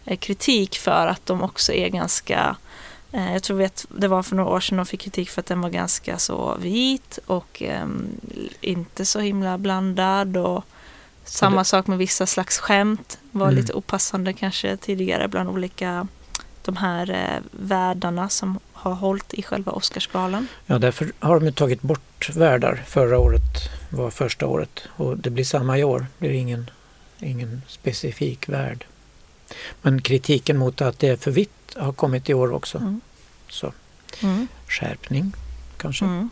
[0.04, 2.56] eh, kritik för att de också är ganska
[3.12, 5.46] eh, jag tror vet, det var för några år sedan de fick kritik för att
[5.46, 8.06] den var ganska så vit och ehm,
[8.60, 10.36] inte så himla blandad.
[10.36, 10.64] Och
[11.24, 13.18] samma sak med vissa slags skämt.
[13.30, 13.56] Var Mm.
[13.56, 16.06] lite opassande kanske tidigare bland olika
[16.64, 20.46] de här eh, värdarna som har hållit i själva Oscarsgalan.
[20.66, 22.82] Ja, därför har de ju tagit bort värdar.
[22.86, 25.98] Förra året var första året och det blir samma i år.
[26.18, 26.70] Det blir ingen,
[27.20, 28.84] ingen specifik värd.
[29.82, 32.78] Men kritiken mot att det är för vitt har kommit i år också.
[32.78, 33.00] Mm.
[33.48, 33.72] Så
[34.22, 34.48] Mm.
[34.68, 35.32] skärpning
[35.76, 36.04] kanske.
[36.04, 36.28] Mm.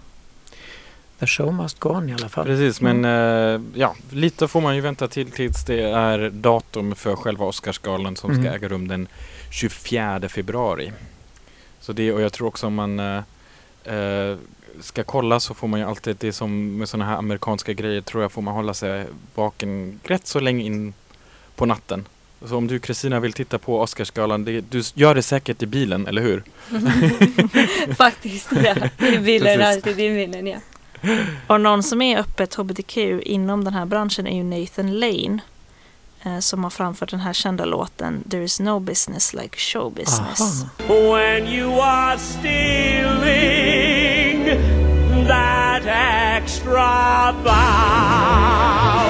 [1.19, 2.45] The show must go on i alla fall.
[2.47, 7.17] Precis, men eh, ja, lite får man ju vänta till tills det är datum för
[7.17, 8.43] själva Oscarsgalan som Mm.
[8.45, 9.09] ska äga rum den
[9.51, 10.93] 24 februari.
[11.81, 13.23] Så det, och jag tror också om man eh,
[13.85, 14.37] eh,
[14.81, 18.01] ska kolla så får man ju alltid, det är som med sådana här amerikanska grejer
[18.01, 20.95] tror jag får man hålla sig vaken rätt så länge in
[21.57, 22.07] på natten.
[22.45, 26.07] Så om du Kristina vill titta på Oscarsgalan, det, du gör det säkert i bilen,
[26.07, 26.43] eller hur?
[27.95, 28.75] Faktiskt, ja.
[29.07, 30.59] I bilen, alltid i bilen, ja.
[31.47, 35.39] Och någon som är öppet hbtq inom den här branschen är ju Nathan Lane.
[36.23, 40.41] Eh, Som har framfört den här kända låten There is no business like show business.
[40.41, 40.69] Aha.
[41.13, 43.29] when you are stealing
[45.29, 49.09] that extra bow.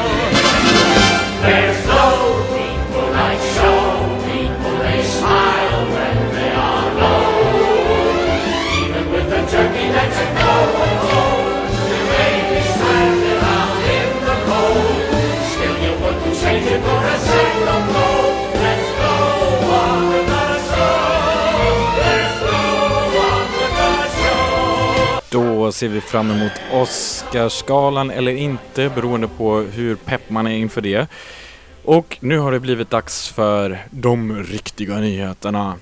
[25.78, 31.06] Ser vi fram emot Oscarsgalan eller inte beroende på hur pepp man är inför det.
[31.84, 35.74] Och nu har det blivit dags för de riktiga nyheterna.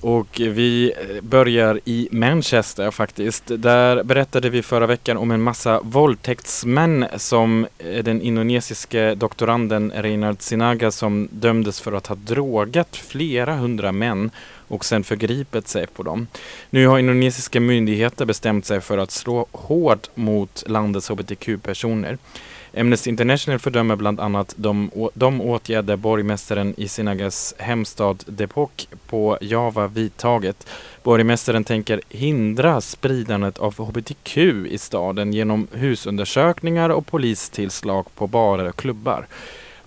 [0.00, 3.44] Och vi eh, börjar i Manchester faktiskt.
[3.46, 10.36] Där berättade vi förra veckan om en massa våldtäktsmän som eh, den indonesiske doktoranden Reinhard
[10.42, 14.30] Sinaga som dömdes för att ha drogat flera hundra män
[14.68, 16.26] och sen förgripit sig på dem.
[16.70, 22.18] Nu har indonesiska myndigheter bestämt sig för att slå hårt mot landets hbtq-personer.
[22.76, 29.86] Amnesty International fördömer bland annat de, de åtgärder borgmästaren i Sinagas hemstad Depok på Java
[29.86, 30.66] vidtagit.
[31.02, 34.36] Borgmästaren tänker hindra spridandet av hbtq
[34.68, 39.26] i staden genom husundersökningar och polistillslag på barer och klubbar.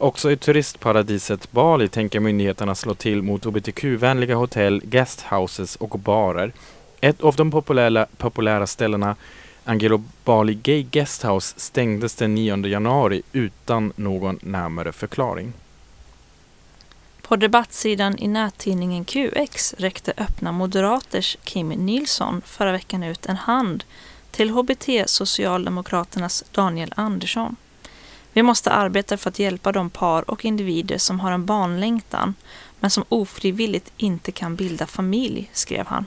[0.01, 6.51] Också i turistparadiset Bali tänker myndigheterna slå till mot hbtq-vänliga hotell, guesthouses och barer.
[7.01, 9.15] Ett av de populära, populära ställena
[9.63, 15.53] Angelo Bali Gay Guesthouse stängdes den 9 januari utan någon närmare förklaring.
[17.21, 23.83] På debattsidan i nättidningen QX räckte öppna moderaters Kim Nilsson förra veckan ut en hand
[24.31, 27.55] till HBT-socialdemokraternas Daniel Andersson.
[28.33, 32.35] Vi måste arbeta för att hjälpa de par och individer som har en barnlängtan
[32.79, 36.05] men som ofrivilligt inte kan bilda familj, skrev han.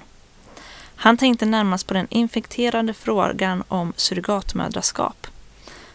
[0.96, 5.26] Han tänkte närmast på den infekterade frågan om surrogatmödraskap.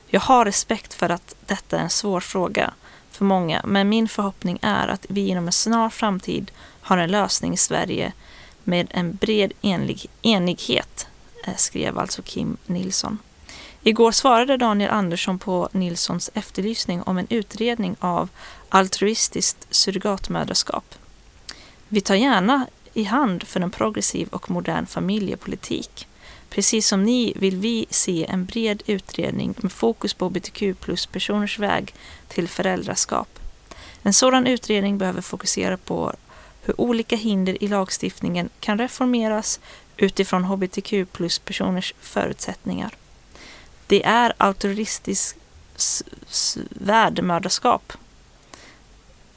[0.07, 2.73] Jag har respekt för att detta är en svår fråga
[3.11, 7.53] för många, men min förhoppning är att vi inom en snar framtid har en lösning
[7.53, 8.13] i Sverige
[8.63, 11.07] med en bred enlig, enighet,
[11.45, 13.17] eh, skrev alltså Kim Nilsson.
[13.87, 18.29] Igår svarade Daniel Andersson på Nilssons efterlysning om en utredning av
[18.69, 20.95] altruistiskt surrogatmödraskap.
[21.87, 26.07] Vi tar gärna i hand för en progressiv och modern familjepolitik.
[26.49, 31.93] Precis som ni vill vi se en bred utredning med fokus på hbtq plus-personers väg
[32.27, 33.39] till föräldraskap.
[34.03, 36.13] En sådan utredning behöver fokusera på
[36.61, 39.59] hur olika hinder i lagstiftningen kan reformeras
[39.97, 42.91] utifrån hbtq plus-personers förutsättningar.
[43.87, 45.37] Det är altruistiskt
[46.69, 47.93] värdmördarskap.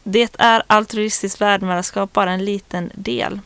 [0.02, 3.40] Det är altruistiskt värdmördarskap bara en liten del.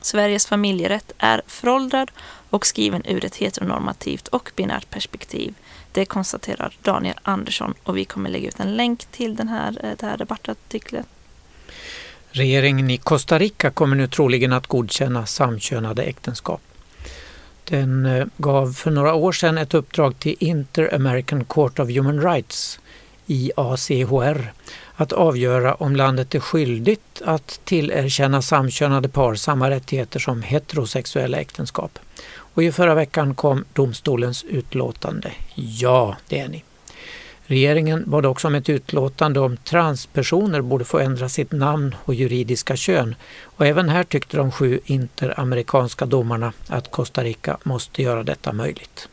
[0.00, 2.10] Sveriges familjerätt är föråldrad
[2.50, 5.54] och skriven ur ett heteronormativt och binärt perspektiv.
[5.92, 9.90] Det konstaterar Daniel Andersson och vi kommer lägga ut en länk till den här, eh,
[9.90, 11.04] det den här debattartikeln.
[12.30, 16.60] Regeringen i Costa Rica kommer nu troligen att godkänna samkönade äktenskap.
[17.68, 22.80] Den eh, gav för några år sedan ett uppdrag till Inter-American Court of Human Rights,
[23.26, 24.52] IACHR,
[24.94, 31.98] att avgöra om landet är skyldigt att tillerkänna samkönade par samma rättigheter som heterosexuella äktenskap.
[32.54, 35.32] Och i förra veckan kom domstolens utlåtande.
[35.54, 36.64] Ja, det är ni.
[37.50, 42.76] Regeringen bad också om ett utlåtande om transpersoner borde få ändra sitt namn och juridiska
[42.76, 43.14] kön.
[43.42, 49.08] Och även här tyckte de sju interamerikanska domarna att Costa Rica måste göra detta möjligt.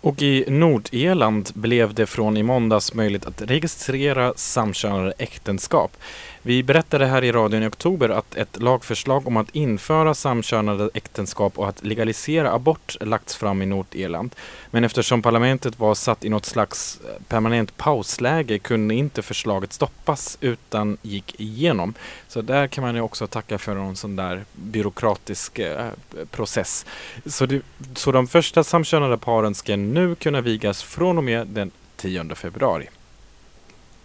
[0.00, 5.96] Och i Nordirland blev det från i måndags möjligt att registrera samkönade äktenskap.
[6.44, 11.58] Vi berättade här i radion i oktober att ett lagförslag om att införa samkönade äktenskap
[11.58, 14.34] och att legalisera abort lagts fram i Nordirland.
[14.70, 20.38] Men eftersom parlamentet var satt i något slags eh, permanent pausläge kunde inte förslaget stoppas
[20.40, 21.94] utan gick igenom.
[22.28, 25.88] Så där kan man ju också tacka för en sån där byråkratisk eh,
[26.30, 26.86] process.
[27.26, 27.62] Så, det,
[27.94, 32.88] så de första samkönade paren ska nu kunna vigas från och med den 10 februari.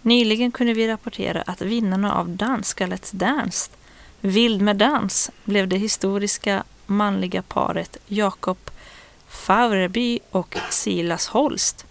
[0.02, 3.70] Nyligen kunde vi rapportera att vinnarna av danska Let's Dance,
[4.20, 8.58] Vild med dans, blev det historiska manliga paret Jakob
[9.28, 11.86] Faureby och Silas Holst.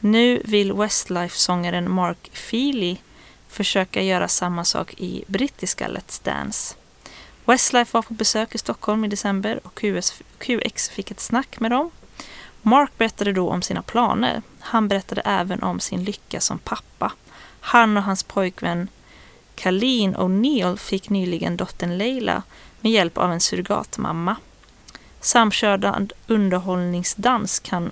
[0.00, 2.96] Nu vill Westlife-sångaren Mark Feely
[3.48, 6.74] försöka göra samma sak i brittiska Let's Dance.
[7.44, 11.70] Westlife var på besök i Stockholm i december och QS, QX fick ett snack med
[11.70, 11.90] dem.
[12.68, 14.42] Mark berättade då om sina planer.
[14.60, 17.12] Han berättade även om sin lycka som pappa.
[17.60, 18.88] Han och hans pojkvän
[19.62, 22.42] Colleen O'Neill fick nyligen dottern Leila
[22.80, 24.36] med hjälp av en surrogatmamma.
[25.20, 27.90] Samkörd underhållningsdans kan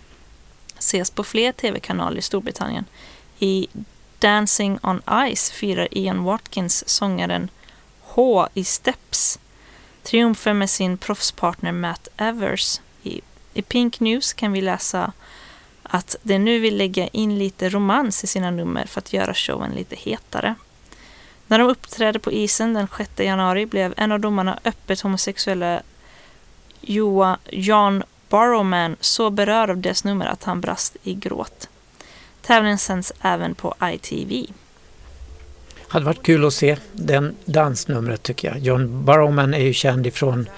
[0.78, 2.84] ses på fler tv-kanaler i Storbritannien.
[3.38, 3.66] I
[4.18, 5.02] Dancing on
[5.34, 7.50] Ice firar Ian Watkins sångaren
[8.00, 9.38] H i Steps
[10.02, 12.80] triumfer med sin proffspartner Matt Evers.
[13.54, 15.12] I, Pink News kan vi läsa
[15.82, 19.72] att de nu vill lägga in lite romans i sina nummer för att göra showen
[19.72, 20.54] lite hetare.
[21.46, 25.82] När de uppträdde på isen den 6 januari blev en av domarna öppet homosexuella
[26.80, 31.68] Joa, Jan Barrowman så berörd av deras nummer att han brast i gråt.
[32.42, 34.52] Tävlingen sänds även på ITV.
[35.88, 38.58] Hade varit kul att se den dansnumret tycker jag.
[38.58, 40.48] John Barrowman är ju känd ifrån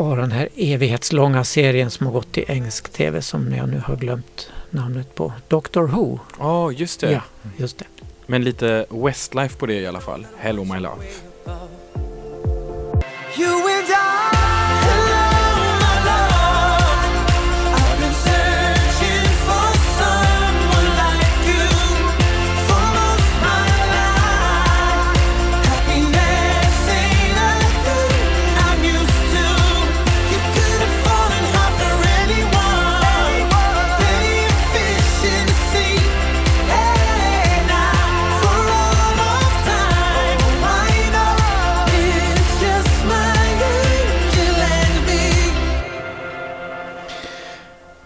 [0.00, 3.96] och den här evighetslånga serien som har gått i engelsk tv som jag nu har
[3.96, 5.32] glömt namnet på.
[5.48, 6.18] Doctor Who.
[6.38, 7.12] Ja, just det.
[7.12, 7.22] Ja,
[7.56, 7.84] just det.
[8.26, 10.26] Men lite Westlife på det i alla fall.
[10.38, 11.04] Hello my love.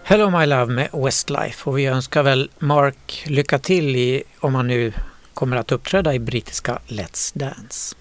[0.07, 4.67] Hello My Love med Westlife och vi önskar väl Mark lycka till i, om han
[4.67, 4.93] nu
[5.33, 7.95] kommer att uppträda i brittiska Let's Dance.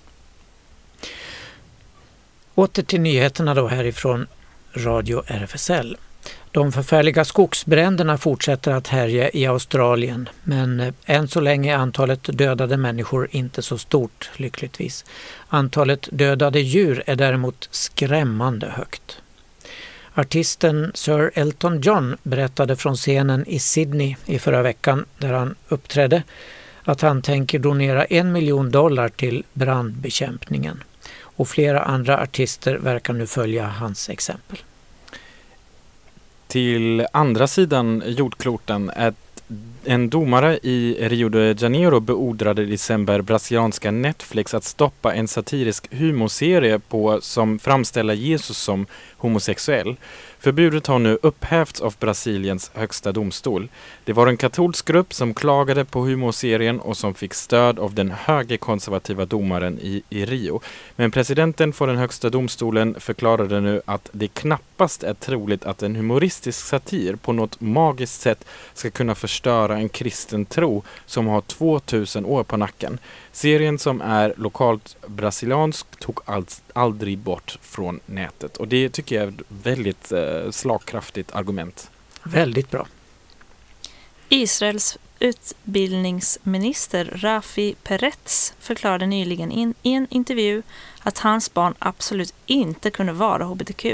[2.55, 4.27] Åter till nyheterna då härifrån
[4.75, 5.97] Radio RFSL.
[6.51, 12.39] De förfärliga skogsbränderna fortsätter att härja i Australien men eh, än så länge är antalet
[12.39, 15.05] dödade människor inte så stort, lyckligtvis.
[15.49, 19.21] Antalet dödade djur är däremot skrämmande högt.
[20.17, 26.23] Artisten Sir Elton John berättade från scenen i Sydney i förra veckan där han uppträdde
[26.85, 30.83] att han tänker donera en miljon dollar till brandbekämpningen.
[31.19, 34.59] Och flera andra artister verkar nu följa hans exempel.
[36.47, 39.15] Till andra sidan jordkloten, ett,
[39.87, 45.95] en domare i Rio de Janeiro beordrade i december brasilianska Netflix att stoppa en satirisk
[45.95, 49.97] humorserie på, som framställer Jesus som homosexuell.
[50.45, 53.69] Förbudet har nu upphävts av Brasiliens högsta domstol.
[54.05, 58.11] Det var en katolsk grupp som klagade på humorserien och som fick stöd av den
[58.11, 60.61] högerkonservativa domaren i, i Rio.
[60.97, 65.97] Men presidenten för den högsta domstolen förklarade nu att det knappast är troligt att en
[65.97, 72.25] humoristisk satir på något magiskt sätt ska kunna förstöra en kristen tro som har 2000
[72.25, 72.99] år på nacken.
[73.35, 79.25] Serien som är lokalt brasiliansk tog allt, aldrig bort från nätet och det tycker jag
[79.25, 81.91] är ett väldigt eh, slagkraftigt argument.
[82.23, 82.87] Väldigt bra.
[84.29, 90.63] Israels utbildningsminister Rafi Peretz förklarade nyligen in, i en intervju
[91.03, 93.87] att hans barn absolut inte kunde vara hbtq.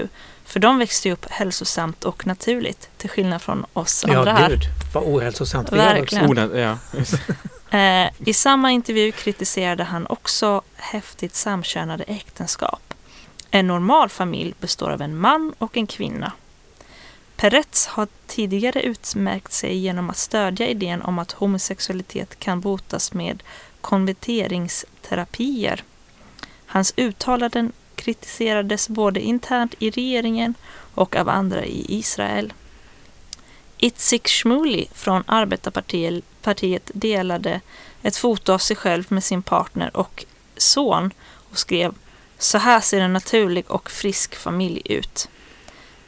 [0.45, 4.51] För de växte upp hälsosamt och naturligt, till skillnad från oss andra Ja, här.
[4.51, 4.63] gud
[4.95, 6.31] vad ohälsosamt vi har Verkligen.
[6.31, 6.79] Orden, ja.
[7.71, 12.95] Eh, I samma intervju kritiserade han också häftigt samkönade äktenskap.
[13.51, 16.33] En normal familj består av en man och en kvinna.
[17.37, 23.43] Peretz har tidigare utmärkt sig genom att stödja idén om att homosexualitet kan botas med
[23.81, 25.85] konverteringsterapier.
[26.67, 30.55] Hans uttalanden kritiserades både internt i regeringen
[30.95, 32.53] och av andra i Israel.
[33.83, 37.61] Itzik Shmuli från Arbetarpartiet delade
[38.03, 40.25] ett foto av sig själv med sin partner och
[40.57, 41.95] son och skrev
[42.39, 45.29] Så här ser en naturlig och frisk familj ut.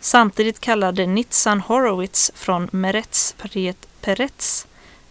[0.00, 4.66] Samtidigt kallade Nitzan Horowitz från Meretz-partiet Peretz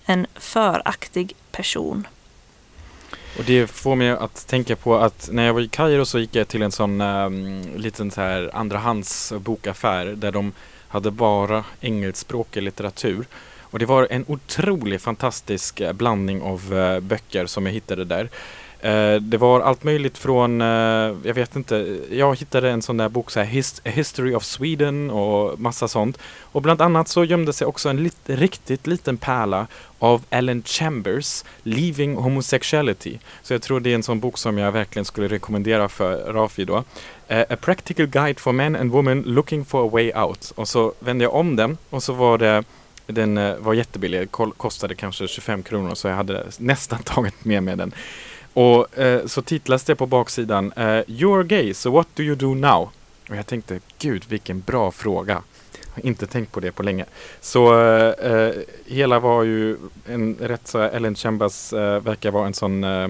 [0.06, 2.08] en föraktig person.
[3.38, 6.36] Och det får mig att tänka på att när jag var i Kairo så gick
[6.36, 10.54] jag till en sån um, liten så här andrahandsbokaffär där de
[10.92, 13.26] hade bara engelskspråkig litteratur.
[13.62, 18.30] Och det var en otrolig fantastisk eh, blandning av eh, böcker som jag hittade där.
[18.82, 20.68] Eh, det var allt möjligt från, eh,
[21.24, 25.60] jag vet inte, jag hittade en sån där bok, så här, History of Sweden och
[25.60, 26.18] massa sånt.
[26.42, 29.68] Och bland annat så gömde sig också en lit, riktigt liten pärla
[30.00, 33.20] av Ellen Chambers, Leaving Homosexuality.
[33.44, 36.66] Så jag tror det är en sån bok som jag verkligen skulle rekommendera för Rafi
[36.66, 36.84] då.
[37.28, 40.54] Eh, a Practical Guide for Men and Women Looking for a Way Out.
[40.56, 42.64] Och så vände jag om den och så var det
[43.08, 47.94] den var jättebillig, kostade kanske 25 kronor så jag hade nästan tagit med mig den.
[48.54, 52.56] Och eh, så titlas det på baksidan eh, You're gay, so what do you do
[52.56, 52.90] now?
[53.30, 55.44] Och jag tänkte, gud vilken bra fråga.
[55.74, 57.06] Jag har inte tänkt på det på länge.
[57.42, 58.54] Så eh, eh,
[58.86, 63.10] hela var ju en rätt så Ellen Chambers eh, verkar vara en sån, eh,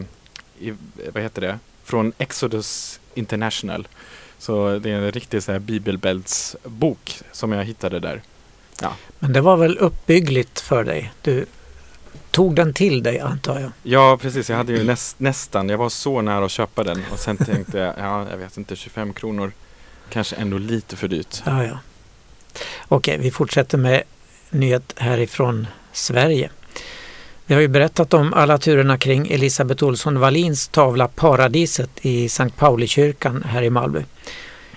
[0.60, 0.74] i,
[1.14, 3.88] vad heter det, från Exodus International.
[4.38, 8.22] Så det är en riktig så här bibelbältsbok som jag hittade där.
[9.20, 11.14] Men det var väl uppbyggligt för dig?
[11.22, 11.46] Du
[12.32, 13.72] tog den till dig antar jag?
[13.84, 14.50] Ja, precis.
[14.50, 17.78] Jag hade ju näst, nästan, jag var så nära att köpa den och sen tänkte
[17.78, 19.52] jag, ja, jag vet inte, 25 kronor
[20.10, 21.42] kanske ändå lite för dyrt.
[21.46, 21.80] Ja, ja.
[22.88, 24.04] Okej, vi fortsätter med
[24.50, 26.50] nyhet härifrån Sverige.
[27.46, 32.58] Vi har ju berättat om alla turerna kring Elisabeth Olsson Wallins tavla Paradiset i Sankt
[32.58, 34.04] Paulikyrkan här i Malmö.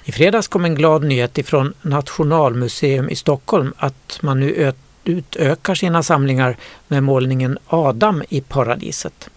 [0.05, 4.55] I fredags kom en glad nyhet ifrån Nationalmuseum i Stockholm att man nu
[5.05, 6.57] utökar sina samlingar
[6.89, 9.31] med målningen Adam i paradiset.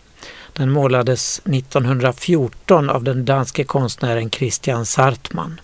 [0.54, 5.60] Den målades 1914 av den danske konstnären Christian Sartman.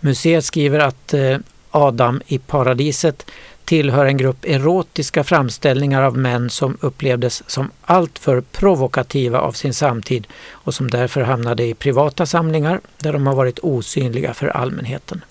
[0.00, 1.38] Museet skriver att eh,
[1.70, 3.30] Adam i paradiset
[3.64, 10.26] tillhör en grupp erotiska framställningar av män som upplevdes som alltför provokativa av sin samtid
[10.50, 15.24] och som därför hamnade i privata samlingar där de har varit osynliga för allmänheten.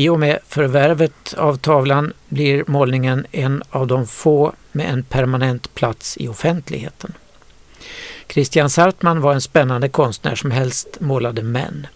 [0.00, 5.74] I och med förvärvet av tavlan blir målningen en av de få med en permanent
[5.74, 7.12] plats i offentligheten.
[8.28, 11.86] Christian Sartman var en spännande konstnär som helst målade män.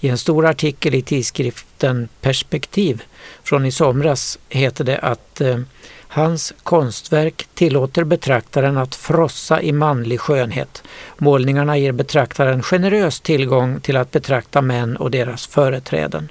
[0.00, 3.02] I en stor artikel i tidskriften Perspektiv
[3.42, 5.58] från i somras heter det att eh,
[6.08, 10.82] hans konstverk tillåter betraktaren att frossa i manlig skönhet.
[11.18, 16.28] Målningarna ger betraktaren generös tillgång till att betrakta män och deras företräden.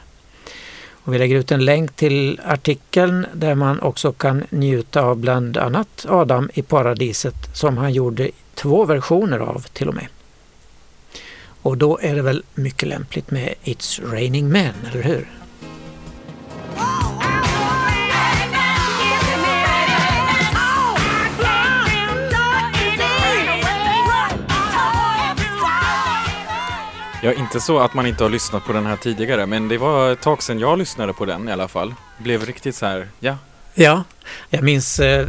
[1.10, 5.58] Och vi lägger ut en länk till artikeln där man också kan njuta av bland
[5.58, 10.08] annat Adam i paradiset som han gjorde två versioner av till och med.
[11.62, 15.28] Och då är det väl mycket lämpligt med It's raining men, eller hur?
[27.24, 30.12] Ja, inte så att man inte har lyssnat på den här tidigare, men det var
[30.12, 31.94] ett tag sedan jag lyssnade på den i alla fall.
[32.18, 33.38] Blev riktigt så här, ja.
[33.74, 34.04] Ja,
[34.50, 35.28] jag minns eh,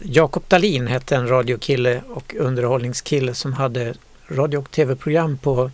[0.00, 3.94] Jakob Dalin hette en radiokille och underhållningskille som hade
[4.28, 5.70] radio och tv-program på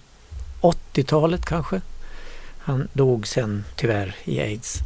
[0.60, 1.80] 80-talet kanske.
[2.58, 4.78] Han dog sen tyvärr i aids.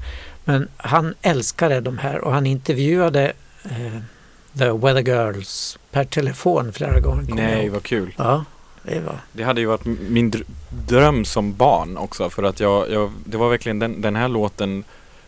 [0.44, 3.32] Men han älskade de här och han intervjuade
[3.64, 3.98] eh,
[4.58, 7.34] The Weather Girls per telefon flera gånger.
[7.34, 8.14] Nej, vad kul.
[8.18, 8.44] Ja,
[8.84, 9.18] det var.
[9.32, 10.32] Det hade ju varit min
[10.70, 14.84] dröm som barn också för att jag, jag det var verkligen den, den här låten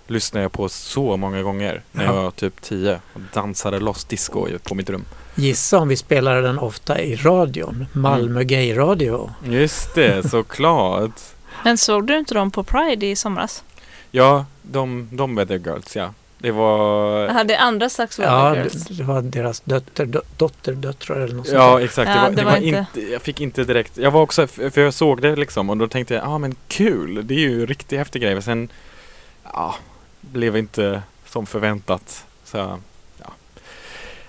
[0.06, 2.14] lyssnade jag på så många gånger när Ja.
[2.14, 5.04] jag var typ 10 och dansade loss disco på mitt rum.
[5.34, 7.86] Gissa om vi spelade den ofta i radion.
[7.92, 9.30] Malmö Gay Radio.
[9.44, 11.20] Just det, såklart.
[11.64, 13.64] Men såg du inte dem på Pride i somras?
[14.10, 16.12] Ja, de, de Weather Girls, ja.
[16.38, 17.20] Det var...
[17.26, 21.46] Jag hade andra slags Ja, det, det var deras dötter, dö, dotter, döttrar eller något
[21.46, 22.10] sånt Ja, exakt.
[22.10, 23.12] Ja, det var, det det var var inte- inte...
[23.12, 23.98] Jag fick inte direkt...
[23.98, 24.46] Jag var också...
[24.46, 27.26] För jag såg det liksom och då tänkte jag, ja ah, men kul.
[27.26, 28.32] Det är ju riktigt häftig grej.
[28.34, 28.68] Men sen...
[29.52, 29.74] Ja,
[30.20, 32.24] blev inte som förväntat.
[32.44, 32.78] Så.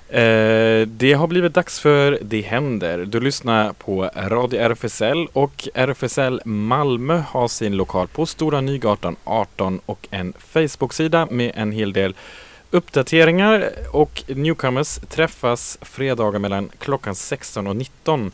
[0.10, 3.05] Eh, det har blivit dags för Det händer.
[3.05, 9.80] Du lyssnar på Radio RFSL och RFSL Malmö har sin lokal på Stora Nygatan 18
[9.86, 12.16] och en Facebook-sida med en hel del
[12.72, 18.32] uppdateringar och newcomers träffas fredagar mellan klockan 16 och 19.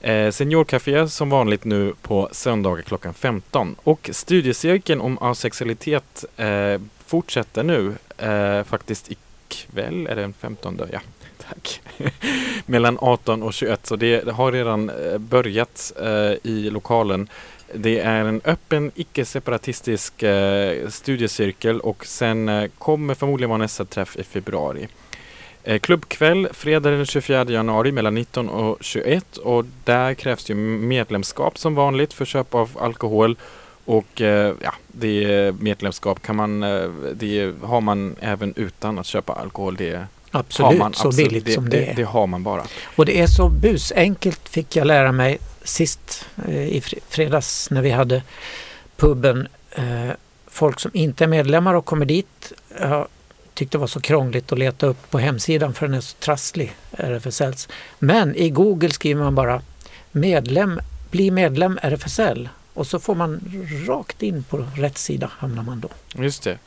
[0.00, 3.76] Eh, Seniorcafé som vanligt nu på söndagar klockan 15.
[3.82, 9.10] Och studiecirkeln om asexualitet eh, fortsätter nu eh, faktiskt
[9.52, 10.80] kväll är det den 15?
[10.92, 11.00] Ja,
[11.48, 11.80] tack.
[12.66, 17.28] mellan 18 och 21, så det har redan eh, börjat eh, i lokalen.
[17.74, 24.16] Det är en öppen icke-separatistisk eh, studiecirkel och sen eh, kommer förmodligen vara nästa träff
[24.16, 24.88] i februari.
[25.64, 31.58] Eh, klubbkväll fredag den 24 januari mellan 19 och 21 och där krävs ju medlemskap
[31.58, 33.36] som vanligt för köp av alkohol
[33.84, 39.32] och eh, ja, det medlemskap kan man, eh, det har man även utan att köpa
[39.32, 39.76] alkohol.
[39.76, 40.06] Det har
[40.40, 41.28] Absolut, man så absolut.
[41.28, 41.94] billigt det, som det, det, är.
[41.94, 42.64] det har man bara.
[42.96, 47.82] Och det är så busenkelt fick jag lära mig sist eh, i fre- fredags när
[47.82, 48.22] vi hade
[48.96, 49.48] puben.
[50.46, 53.06] Folk som inte är medlemmar och kommer dit jag
[53.54, 56.72] tyckte det var så krångligt att leta upp på hemsidan för den är så trasslig,
[56.90, 57.68] RFSLs.
[57.98, 59.62] Men i Google skriver man bara
[60.12, 60.80] medlem,
[61.10, 63.40] bli medlem RFSL och så får man
[63.88, 65.88] rakt in på rätt sida hamnar man då.
[66.22, 66.58] Just det.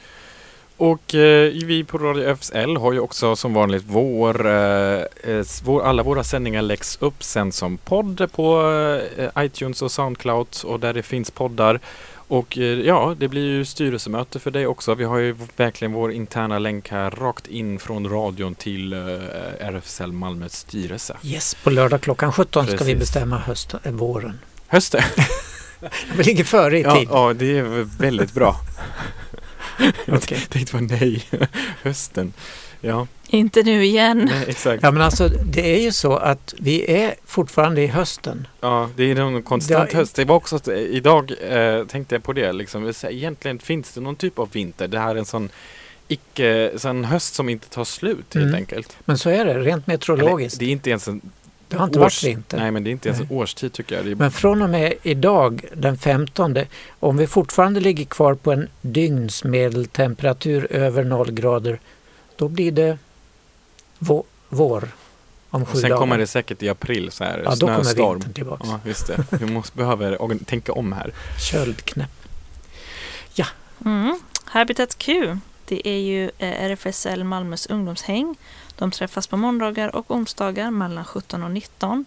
[0.78, 5.84] Och eh, vi på Radio FSL har ju också som vanligt vår, eh, eh, vår,
[5.84, 8.72] alla våra sändningar läggs upp sen som podd på
[9.18, 11.80] eh, iTunes och Soundcloud och där det finns poddar.
[12.28, 14.96] Och eh, ja, det blir ju styrelsemöte för dig också.
[14.96, 19.00] Vi har ju verkligen vår interna länk här rakt in från radion till eh,
[19.60, 21.18] RFSL Malmös styrelse.
[21.24, 23.00] Yes, på lördag klockan 17 ska vi Precis.
[23.00, 24.40] bestämma hösten, våren.
[24.68, 25.02] Hösten!
[26.18, 27.08] Vi ligger före i Ja, tid.
[27.12, 27.64] ja, det är
[28.00, 28.56] väldigt bra.
[30.06, 31.24] Jag tänkte bara nej,
[31.84, 32.34] hösten.
[32.82, 34.30] Ja, Inte nu igen.
[34.32, 34.84] nej, exakt.
[34.84, 38.48] Ja men alltså det är ju så att vi är fortfarande i hösten.
[38.62, 40.16] Ja, det är någon konstant Ja, i- höst.
[40.16, 42.54] Det var också att eh, idag eh, tänkte jag på det.
[42.54, 42.94] Liksom.
[42.94, 44.88] Så Egentligen finns det någon typ av vinter.
[44.88, 45.50] Det här är en sån
[46.08, 48.56] icke, sån höst som inte tar slut helt Mm.
[48.56, 48.98] enkelt.
[49.06, 50.58] Men så är det rent meteorologiskt.
[50.58, 51.22] Eller, det är inte ens en
[51.68, 52.58] Det har inte års- varit vinter.
[52.58, 53.38] Nej, men det är inte ens en Nej.
[53.38, 54.06] årstid tycker jag.
[54.06, 56.56] Det är, Men från och med idag den 15,
[57.00, 61.80] om vi fortfarande ligger kvar på en dygnsmedeltemperatur över noll grader,
[62.36, 62.98] då blir det
[64.00, 64.90] vå- vår
[65.50, 66.00] om och sju sen dagar.
[66.00, 68.14] kommer det säkert i april så här, ja, då kommer snöstorm.
[68.14, 68.64] vintern tillbaka.
[68.68, 69.26] Ja, just det.
[69.40, 71.14] Vi måste behöver tänka om här.
[71.52, 72.10] Köldknäpp.
[73.86, 74.20] Mm.
[74.46, 78.36] Habitat Q, det är ju eh, RFSL Malmös ungdomshäng.
[78.78, 82.06] De träffas på måndagar och onsdagar mellan 17 och 19.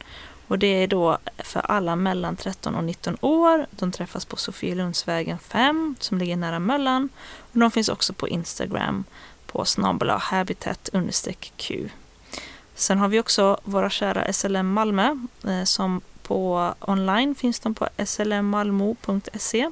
[0.49, 3.67] Och det är då för alla mellan 13 och 19 år.
[3.71, 7.09] De träffas på Sofielundsvägen 5 som ligger nära Möllan.
[7.53, 9.05] Och de finns också på Instagram
[9.47, 10.91] på snabel habitat
[11.57, 11.89] q.
[12.75, 17.89] Sen har vi också våra kära SLM Malmö eh, som på online finns de på
[18.05, 19.71] slmmalmo.se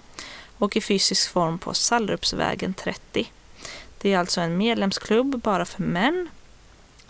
[0.59, 3.33] och i fysisk form på Sallrupsvägen 30.
[3.99, 6.29] Det är alltså en medlemsklubb bara för män.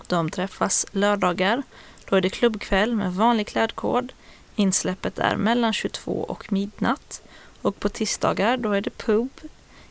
[0.06, 1.62] De träffas lördagar.
[2.08, 4.12] Då är det klubbkväll med vanlig klädkod.
[4.56, 7.22] Insläppet är mellan 22 och midnatt.
[7.62, 9.30] Och på tisdagar då är det pub.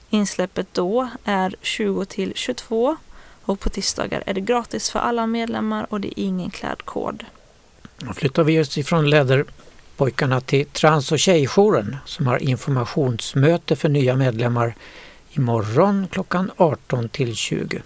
[0.10, 2.96] Insläppet då är 20 till 22.
[3.42, 7.26] Och på tisdagar är det gratis för alla medlemmar och det är ingen klädkod.
[7.98, 14.16] Då flyttar vi oss ifrån Läderpojkarna till Trans och tjejjouren som har informationsmöte för nya
[14.16, 14.76] medlemmar
[15.32, 17.82] imorgon klockan 18 till 20.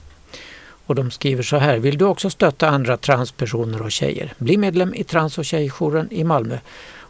[0.90, 4.34] Och de skriver så här, vill du också stötta andra transpersoner och tjejer?
[4.38, 6.58] Bli medlem i Trans och tjejjouren i Malmö.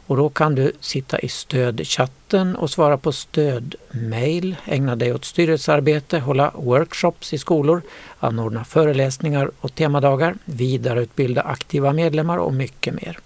[0.08, 6.20] Och då kan du sitta i stödchatten och svara på stödmail, ägna dig åt styrelsearbete,
[6.20, 7.82] hålla workshops i skolor,
[8.20, 13.20] anordna föreläsningar och temadagar, vidareutbilda aktiva medlemmar och mycket mer.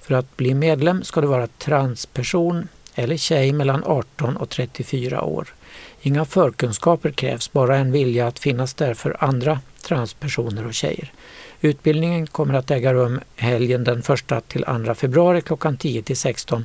[0.00, 5.48] För att bli medlem ska du vara transperson eller tjej mellan 18 och 34 år.
[6.00, 11.12] Inga förkunskaper krävs, bara en vilja att finnas där för andra transpersoner och tjejer.
[11.60, 16.64] Utbildningen kommer att äga rum helgen den 1 till 2 februari klockan 10 till 16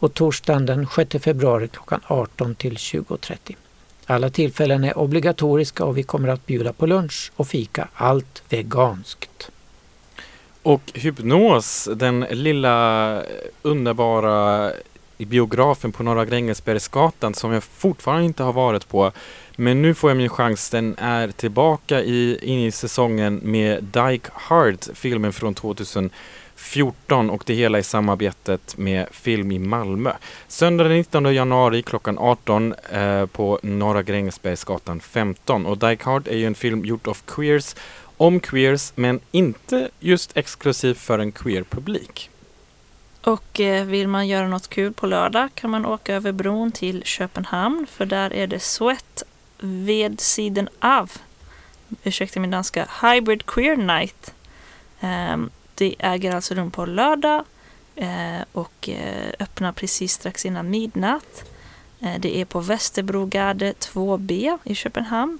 [0.00, 3.56] och torsdagen den 6 februari klockan 18 till 20.30.
[4.06, 9.50] Alla tillfällen är obligatoriska och vi kommer att bjuda på lunch och fika, allt veganskt.
[10.62, 13.22] Och Hypnos, den lilla eh,
[13.62, 14.72] underbara
[15.24, 19.12] biografen på Norra Grängesbergsgatan som jag fortfarande inte har varit på.
[19.56, 20.70] Men nu får jag min chans.
[20.70, 27.54] Den är tillbaka i, in i säsongen med Dyke Hard, filmen från 2014 och det
[27.54, 30.12] hela i samarbetet med Film i Malmö.
[30.48, 35.66] Söndag den 19 januari klockan 18 eh, på Norra Grängesbergsgatan 15.
[35.66, 37.74] Och Dyke Hard är ju en film gjord av queers
[38.16, 42.30] om queers men inte just exklusivt för en queer-publik.
[43.24, 47.02] Och eh, vill man göra något kul på lördag kan man åka över bron till
[47.04, 49.22] Köpenhamn för där är det Sweat
[49.62, 51.12] ved sidan av.
[52.04, 52.88] Ursäkta min danska.
[53.02, 54.34] Hybrid Queer Night.
[55.00, 57.44] Ehm, det äger alltså rum på lördag
[57.96, 61.44] eh, och eh, öppnar precis strax innan midnatt.
[62.00, 65.38] Eh, det är på Västerbrogade 2B i Köpenhamn.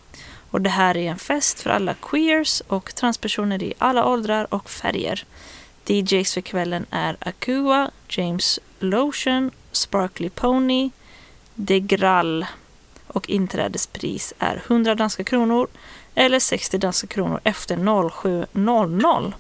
[0.50, 4.70] Och det här är en fest för alla queers och transpersoner i alla åldrar och
[4.70, 5.24] färger.
[5.86, 10.90] DJs för kvällen är Akua, James Lotion, Sparkly Pony,
[11.54, 12.46] Degrall Grall
[13.12, 15.68] och inträdespris är 100 danska kronor
[16.14, 19.32] eller 60 danska kronor efter 07.00.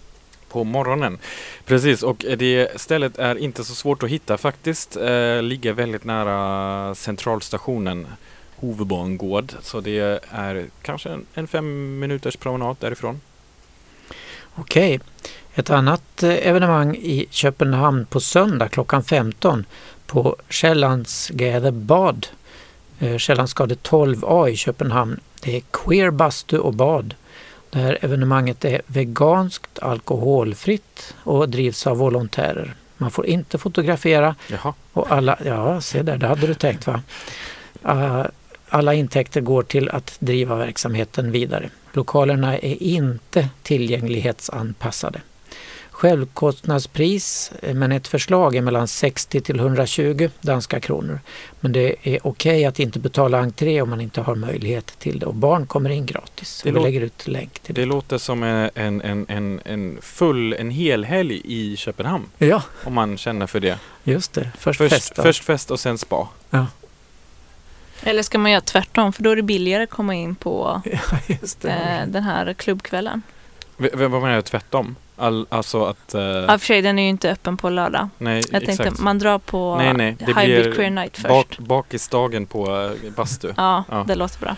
[0.48, 1.18] på morgonen.
[1.64, 4.96] Precis, och det stället är inte så svårt att hitta faktiskt.
[4.96, 8.06] Eh, ligger väldigt nära centralstationen
[8.56, 9.52] Hovbangård.
[9.62, 13.20] Så det är kanske en, en fem minuters promenad därifrån.
[14.54, 15.00] Okej.
[15.54, 19.64] Ett annat eh, evenemang i Köpenhamn på söndag klockan 15
[20.06, 22.26] på Själlandsgade bad.
[23.02, 25.20] Eh, Själlandsgade 12A i Köpenhamn.
[25.40, 27.14] Det är queer bastu och bad.
[27.70, 32.74] Det här evenemanget är veganskt, alkoholfritt och drivs av volontärer.
[32.96, 37.02] Man får inte fotografera Jaha, och alla, ja se där, det hade du tänkt va?
[37.82, 38.24] Ah,
[38.68, 41.70] Alla intäkter går till att driva verksamheten vidare.
[41.92, 45.20] Lokalerna är inte tillgänglighetsanpassade.
[45.92, 51.20] Självkostnadspris, eh, men ett förslag är mellan 60 till 120 danska kronor.
[51.60, 55.26] Men det är okej att inte betala entré om man inte har möjlighet till det
[55.26, 56.60] och barn kommer in gratis.
[56.62, 57.80] Det Vi låter- lägger ut länk till det.
[57.80, 62.24] det låter som en, en, en, en full, en hel helg i Köpenhamn.
[62.38, 63.78] Ja, Om man känner för det.
[64.04, 64.50] just det.
[64.58, 65.12] Först, Först fest.
[65.16, 65.22] då.
[65.22, 66.28] först fest och sen spa.
[66.50, 66.66] Ja.
[68.02, 69.12] Eller ska man göra tvärtom?
[69.12, 71.70] För då är det billigare att komma in på Ja, just det.
[71.70, 73.22] eh, den här klubbkvällen.
[73.82, 74.96] V- vad menar du tvärtom?
[75.16, 76.14] All, alltså att...
[76.14, 78.08] eh, Ja, för sig, den är ju inte öppen på lördag.
[78.18, 79.00] nej, Jag tänkte exakt.
[79.00, 81.28] man drar på Nej, nej, det Hybrid blir Queer Night först.
[81.28, 83.52] Bak, bakisdagen på eh, bastu.
[83.56, 84.04] Ja, Ja.
[84.08, 84.56] det låter bra.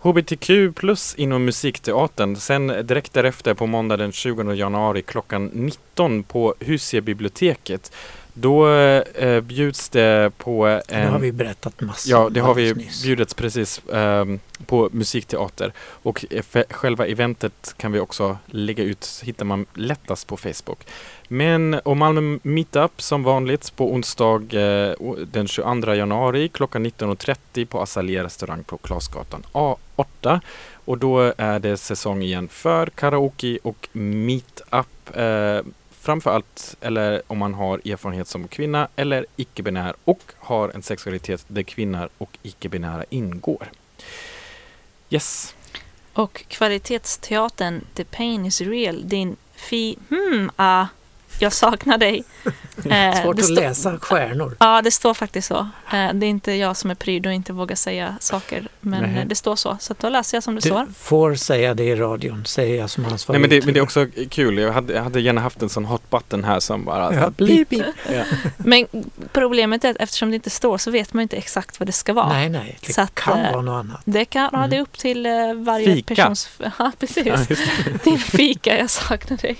[0.00, 2.36] HBTQ plus inom musikteatern.
[2.36, 7.92] Sen direkt därefter på måndag den 20 januari klockan 19 på Husiebiblioteket.
[8.40, 11.12] Då eh, bjuds det på det en...
[11.12, 13.02] har vi berättat massor Ja, det har vi nyss.
[13.02, 15.72] bjudits precis ehm, på musikteater.
[15.78, 20.86] Och eh, själva eventet kan vi också lägga ut, hittar man lättast på Facebook.
[21.28, 24.94] Men och Malmö Meetup som vanligt på onsdag eh,
[25.32, 30.40] den 22 januari klockan 19.30 på Azalea restaurang på Klasgatan A8.
[30.84, 35.16] Och då är det säsong igen för karaoke och meetup.
[36.00, 41.44] Framför allt, eller om man har erfarenhet som kvinna eller icke-binär och har en sexualitet
[41.48, 43.70] där kvinnor och icke-binära ingår.
[45.10, 45.54] Yes.
[46.12, 49.98] Och kvalitetsteatern The Pain is Real, din fi...
[50.08, 50.86] Hmm, ah,
[51.38, 52.24] jag saknar dig.
[52.90, 54.56] Eh, Svårt att läsa stjärnor.
[54.60, 55.56] Ja, det står faktiskt så.
[55.92, 59.24] Eh, det är inte jag som är pryd och inte vågar säga saker, men Nej.
[59.26, 59.76] det står så.
[59.80, 60.86] Så då läser jag som det Du står.
[60.98, 63.82] får säga det i radion, säger jag som ansvarig Nej, men, det, men det är
[63.84, 64.58] också kul.
[64.58, 67.14] Jag hade, jag hade gärna haft en sån hot button här som bara...
[67.14, 67.86] Ja, blip, blip.
[68.12, 68.24] Ja.
[68.56, 68.86] Men
[69.32, 72.12] problemet är att eftersom det inte står så vet man inte exakt vad det ska
[72.12, 72.28] vara.
[72.28, 74.00] Nej, nej, det Så att, kan eh, vara något annat.
[74.04, 74.70] Det kan ja, Mm.
[74.70, 75.26] det är upp till
[75.56, 76.14] varje Fika.
[76.14, 76.48] persons...
[76.78, 77.26] Ja, precis.
[77.26, 77.36] Ja.
[78.04, 79.56] Din fika, jag saknar dig.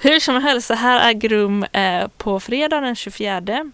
[0.00, 3.70] Hur som helst, det här äger rum eh, på fredag den 24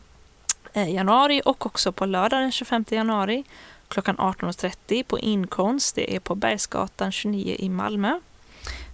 [0.73, 3.45] eh, januari och också på lördag den 25 januari
[3.89, 5.95] klockan 18.30 på Inkonst.
[5.95, 8.21] Det är på Bergsgatan 29 i Malmö.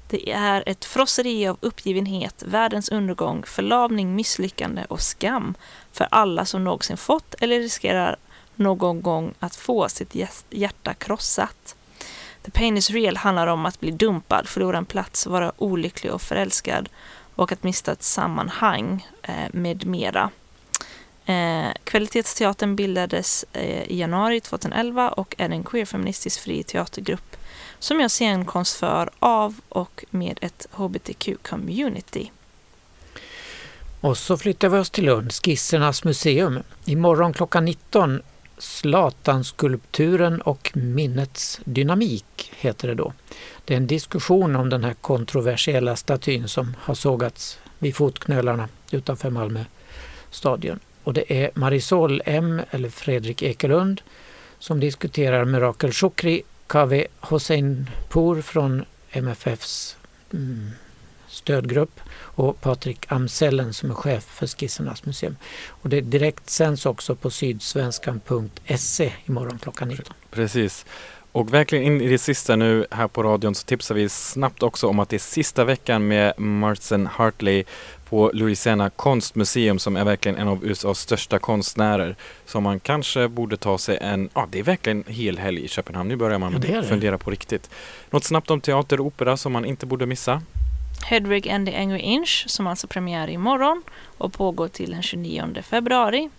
[0.08, 5.54] Det är ett frosseri av uppgivenhet, världens undergång, förlamning, misslyckande och skam
[5.92, 8.16] för alla som någonsin fått eller riskerar
[8.54, 10.14] någon gång att få sitt
[10.50, 11.76] hjärta krossat.
[12.42, 16.22] The Pain is Real handlar om att bli dumpad, förlora en plats, vara olycklig och
[16.22, 16.88] förälskad
[17.40, 20.30] och att mista ett sammanhang eh, med mera.
[21.24, 27.36] Eh, Kvalitetsteatern bildades eh, i januari 2011 och är en queerfeministisk fri teatergrupp
[27.78, 32.30] som gör scenkonst för, av och med ett hbtq-community.
[34.00, 36.62] Och så flyttar vi oss till Lund, Skissernas museum.
[36.84, 38.22] Imorgon klockan 19
[38.60, 43.12] Zlatan-skulpturen och minnets dynamik heter det då.
[43.64, 49.30] Det är en diskussion om den här kontroversiella statyn som har sågats vid fotknölarna utanför
[49.30, 49.64] Malmö
[50.30, 50.78] stadion.
[51.04, 54.02] Och det är Marisol M eller Fredrik Ekelund
[54.58, 59.96] som diskuterar med Rakel Shukri, Kaveh Hossein-Pour från MFFs
[60.32, 60.70] mm,
[61.30, 65.36] stödgrupp och Patrik Amsellen som är chef för Skissernas museum.
[65.68, 70.14] Och det direkt sänds också på sydsvenskan.se imorgon klockan 19.
[70.30, 70.86] Precis.
[71.32, 74.86] Och verkligen in i det sista nu här på radion så tipsar vi snabbt också
[74.86, 77.64] om att det är sista veckan med Martin Hartley
[78.08, 82.16] på Louisiana konstmuseum som är verkligen en av USAs största konstnärer.
[82.46, 85.68] Som man kanske borde ta sig en, ja det är verkligen en hel helg i
[85.68, 86.08] Köpenhamn.
[86.08, 86.82] Nu börjar man Ja, det det.
[86.88, 87.70] fundera på riktigt.
[88.10, 90.42] Något snabbt om teater och opera som man inte borde missa.
[91.04, 93.82] Hedwig and the Angry Inch som alltså premiär imorgon
[94.18, 96.30] och pågår till den 29 februari.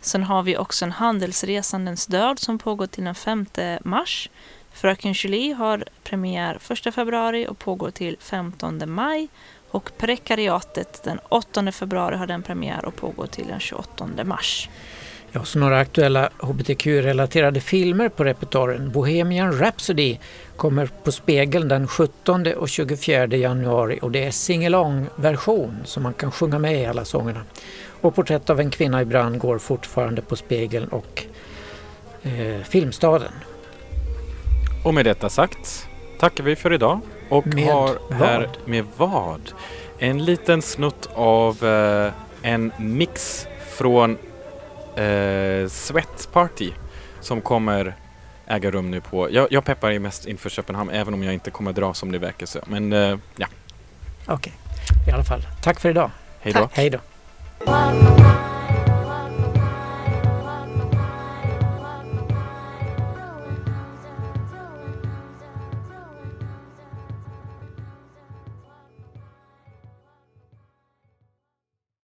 [0.00, 3.46] Sen har vi också en Handelsresandens död som pågår till den 5
[3.84, 4.30] mars.
[4.72, 9.28] Fröken Julie har premiär 1 februari och pågår till 15 maj.
[9.70, 14.68] Och Prekariatet den 8 februari har den premiär och pågår till den 28 mars.
[15.34, 18.90] Ja, så några aktuella hbtq-relaterade filmer på repertoaren.
[18.90, 20.18] Bohemian Rhapsody
[20.56, 26.30] kommer på spegeln den 17 och 24 januari och det är singalong-version så man kan
[26.30, 27.44] sjunga med i alla sångerna.
[28.00, 31.24] Och Porträtt av en kvinna i brand går fortfarande på spegeln och
[32.22, 33.32] eh, Filmstaden.
[34.84, 35.88] Och med detta sagt
[36.20, 38.68] tackar vi för idag och Med har här vad?
[38.68, 39.52] med vad?
[39.98, 43.46] En liten snutt av eh, en mix
[43.76, 44.18] från
[44.96, 46.70] eh, Sweat Party
[47.20, 47.94] som kommer
[48.52, 51.50] äga rum nu på, jag, jag peppar ju mest inför Köpenhamn även om jag inte
[51.50, 52.58] kommer dra som det verkar så.
[52.66, 53.46] Men eh, ja,
[54.26, 54.52] Okej,
[55.08, 55.42] i alla fall.
[55.62, 56.10] Tack för idag.
[56.40, 56.68] hej då.
[56.72, 56.98] Hej då.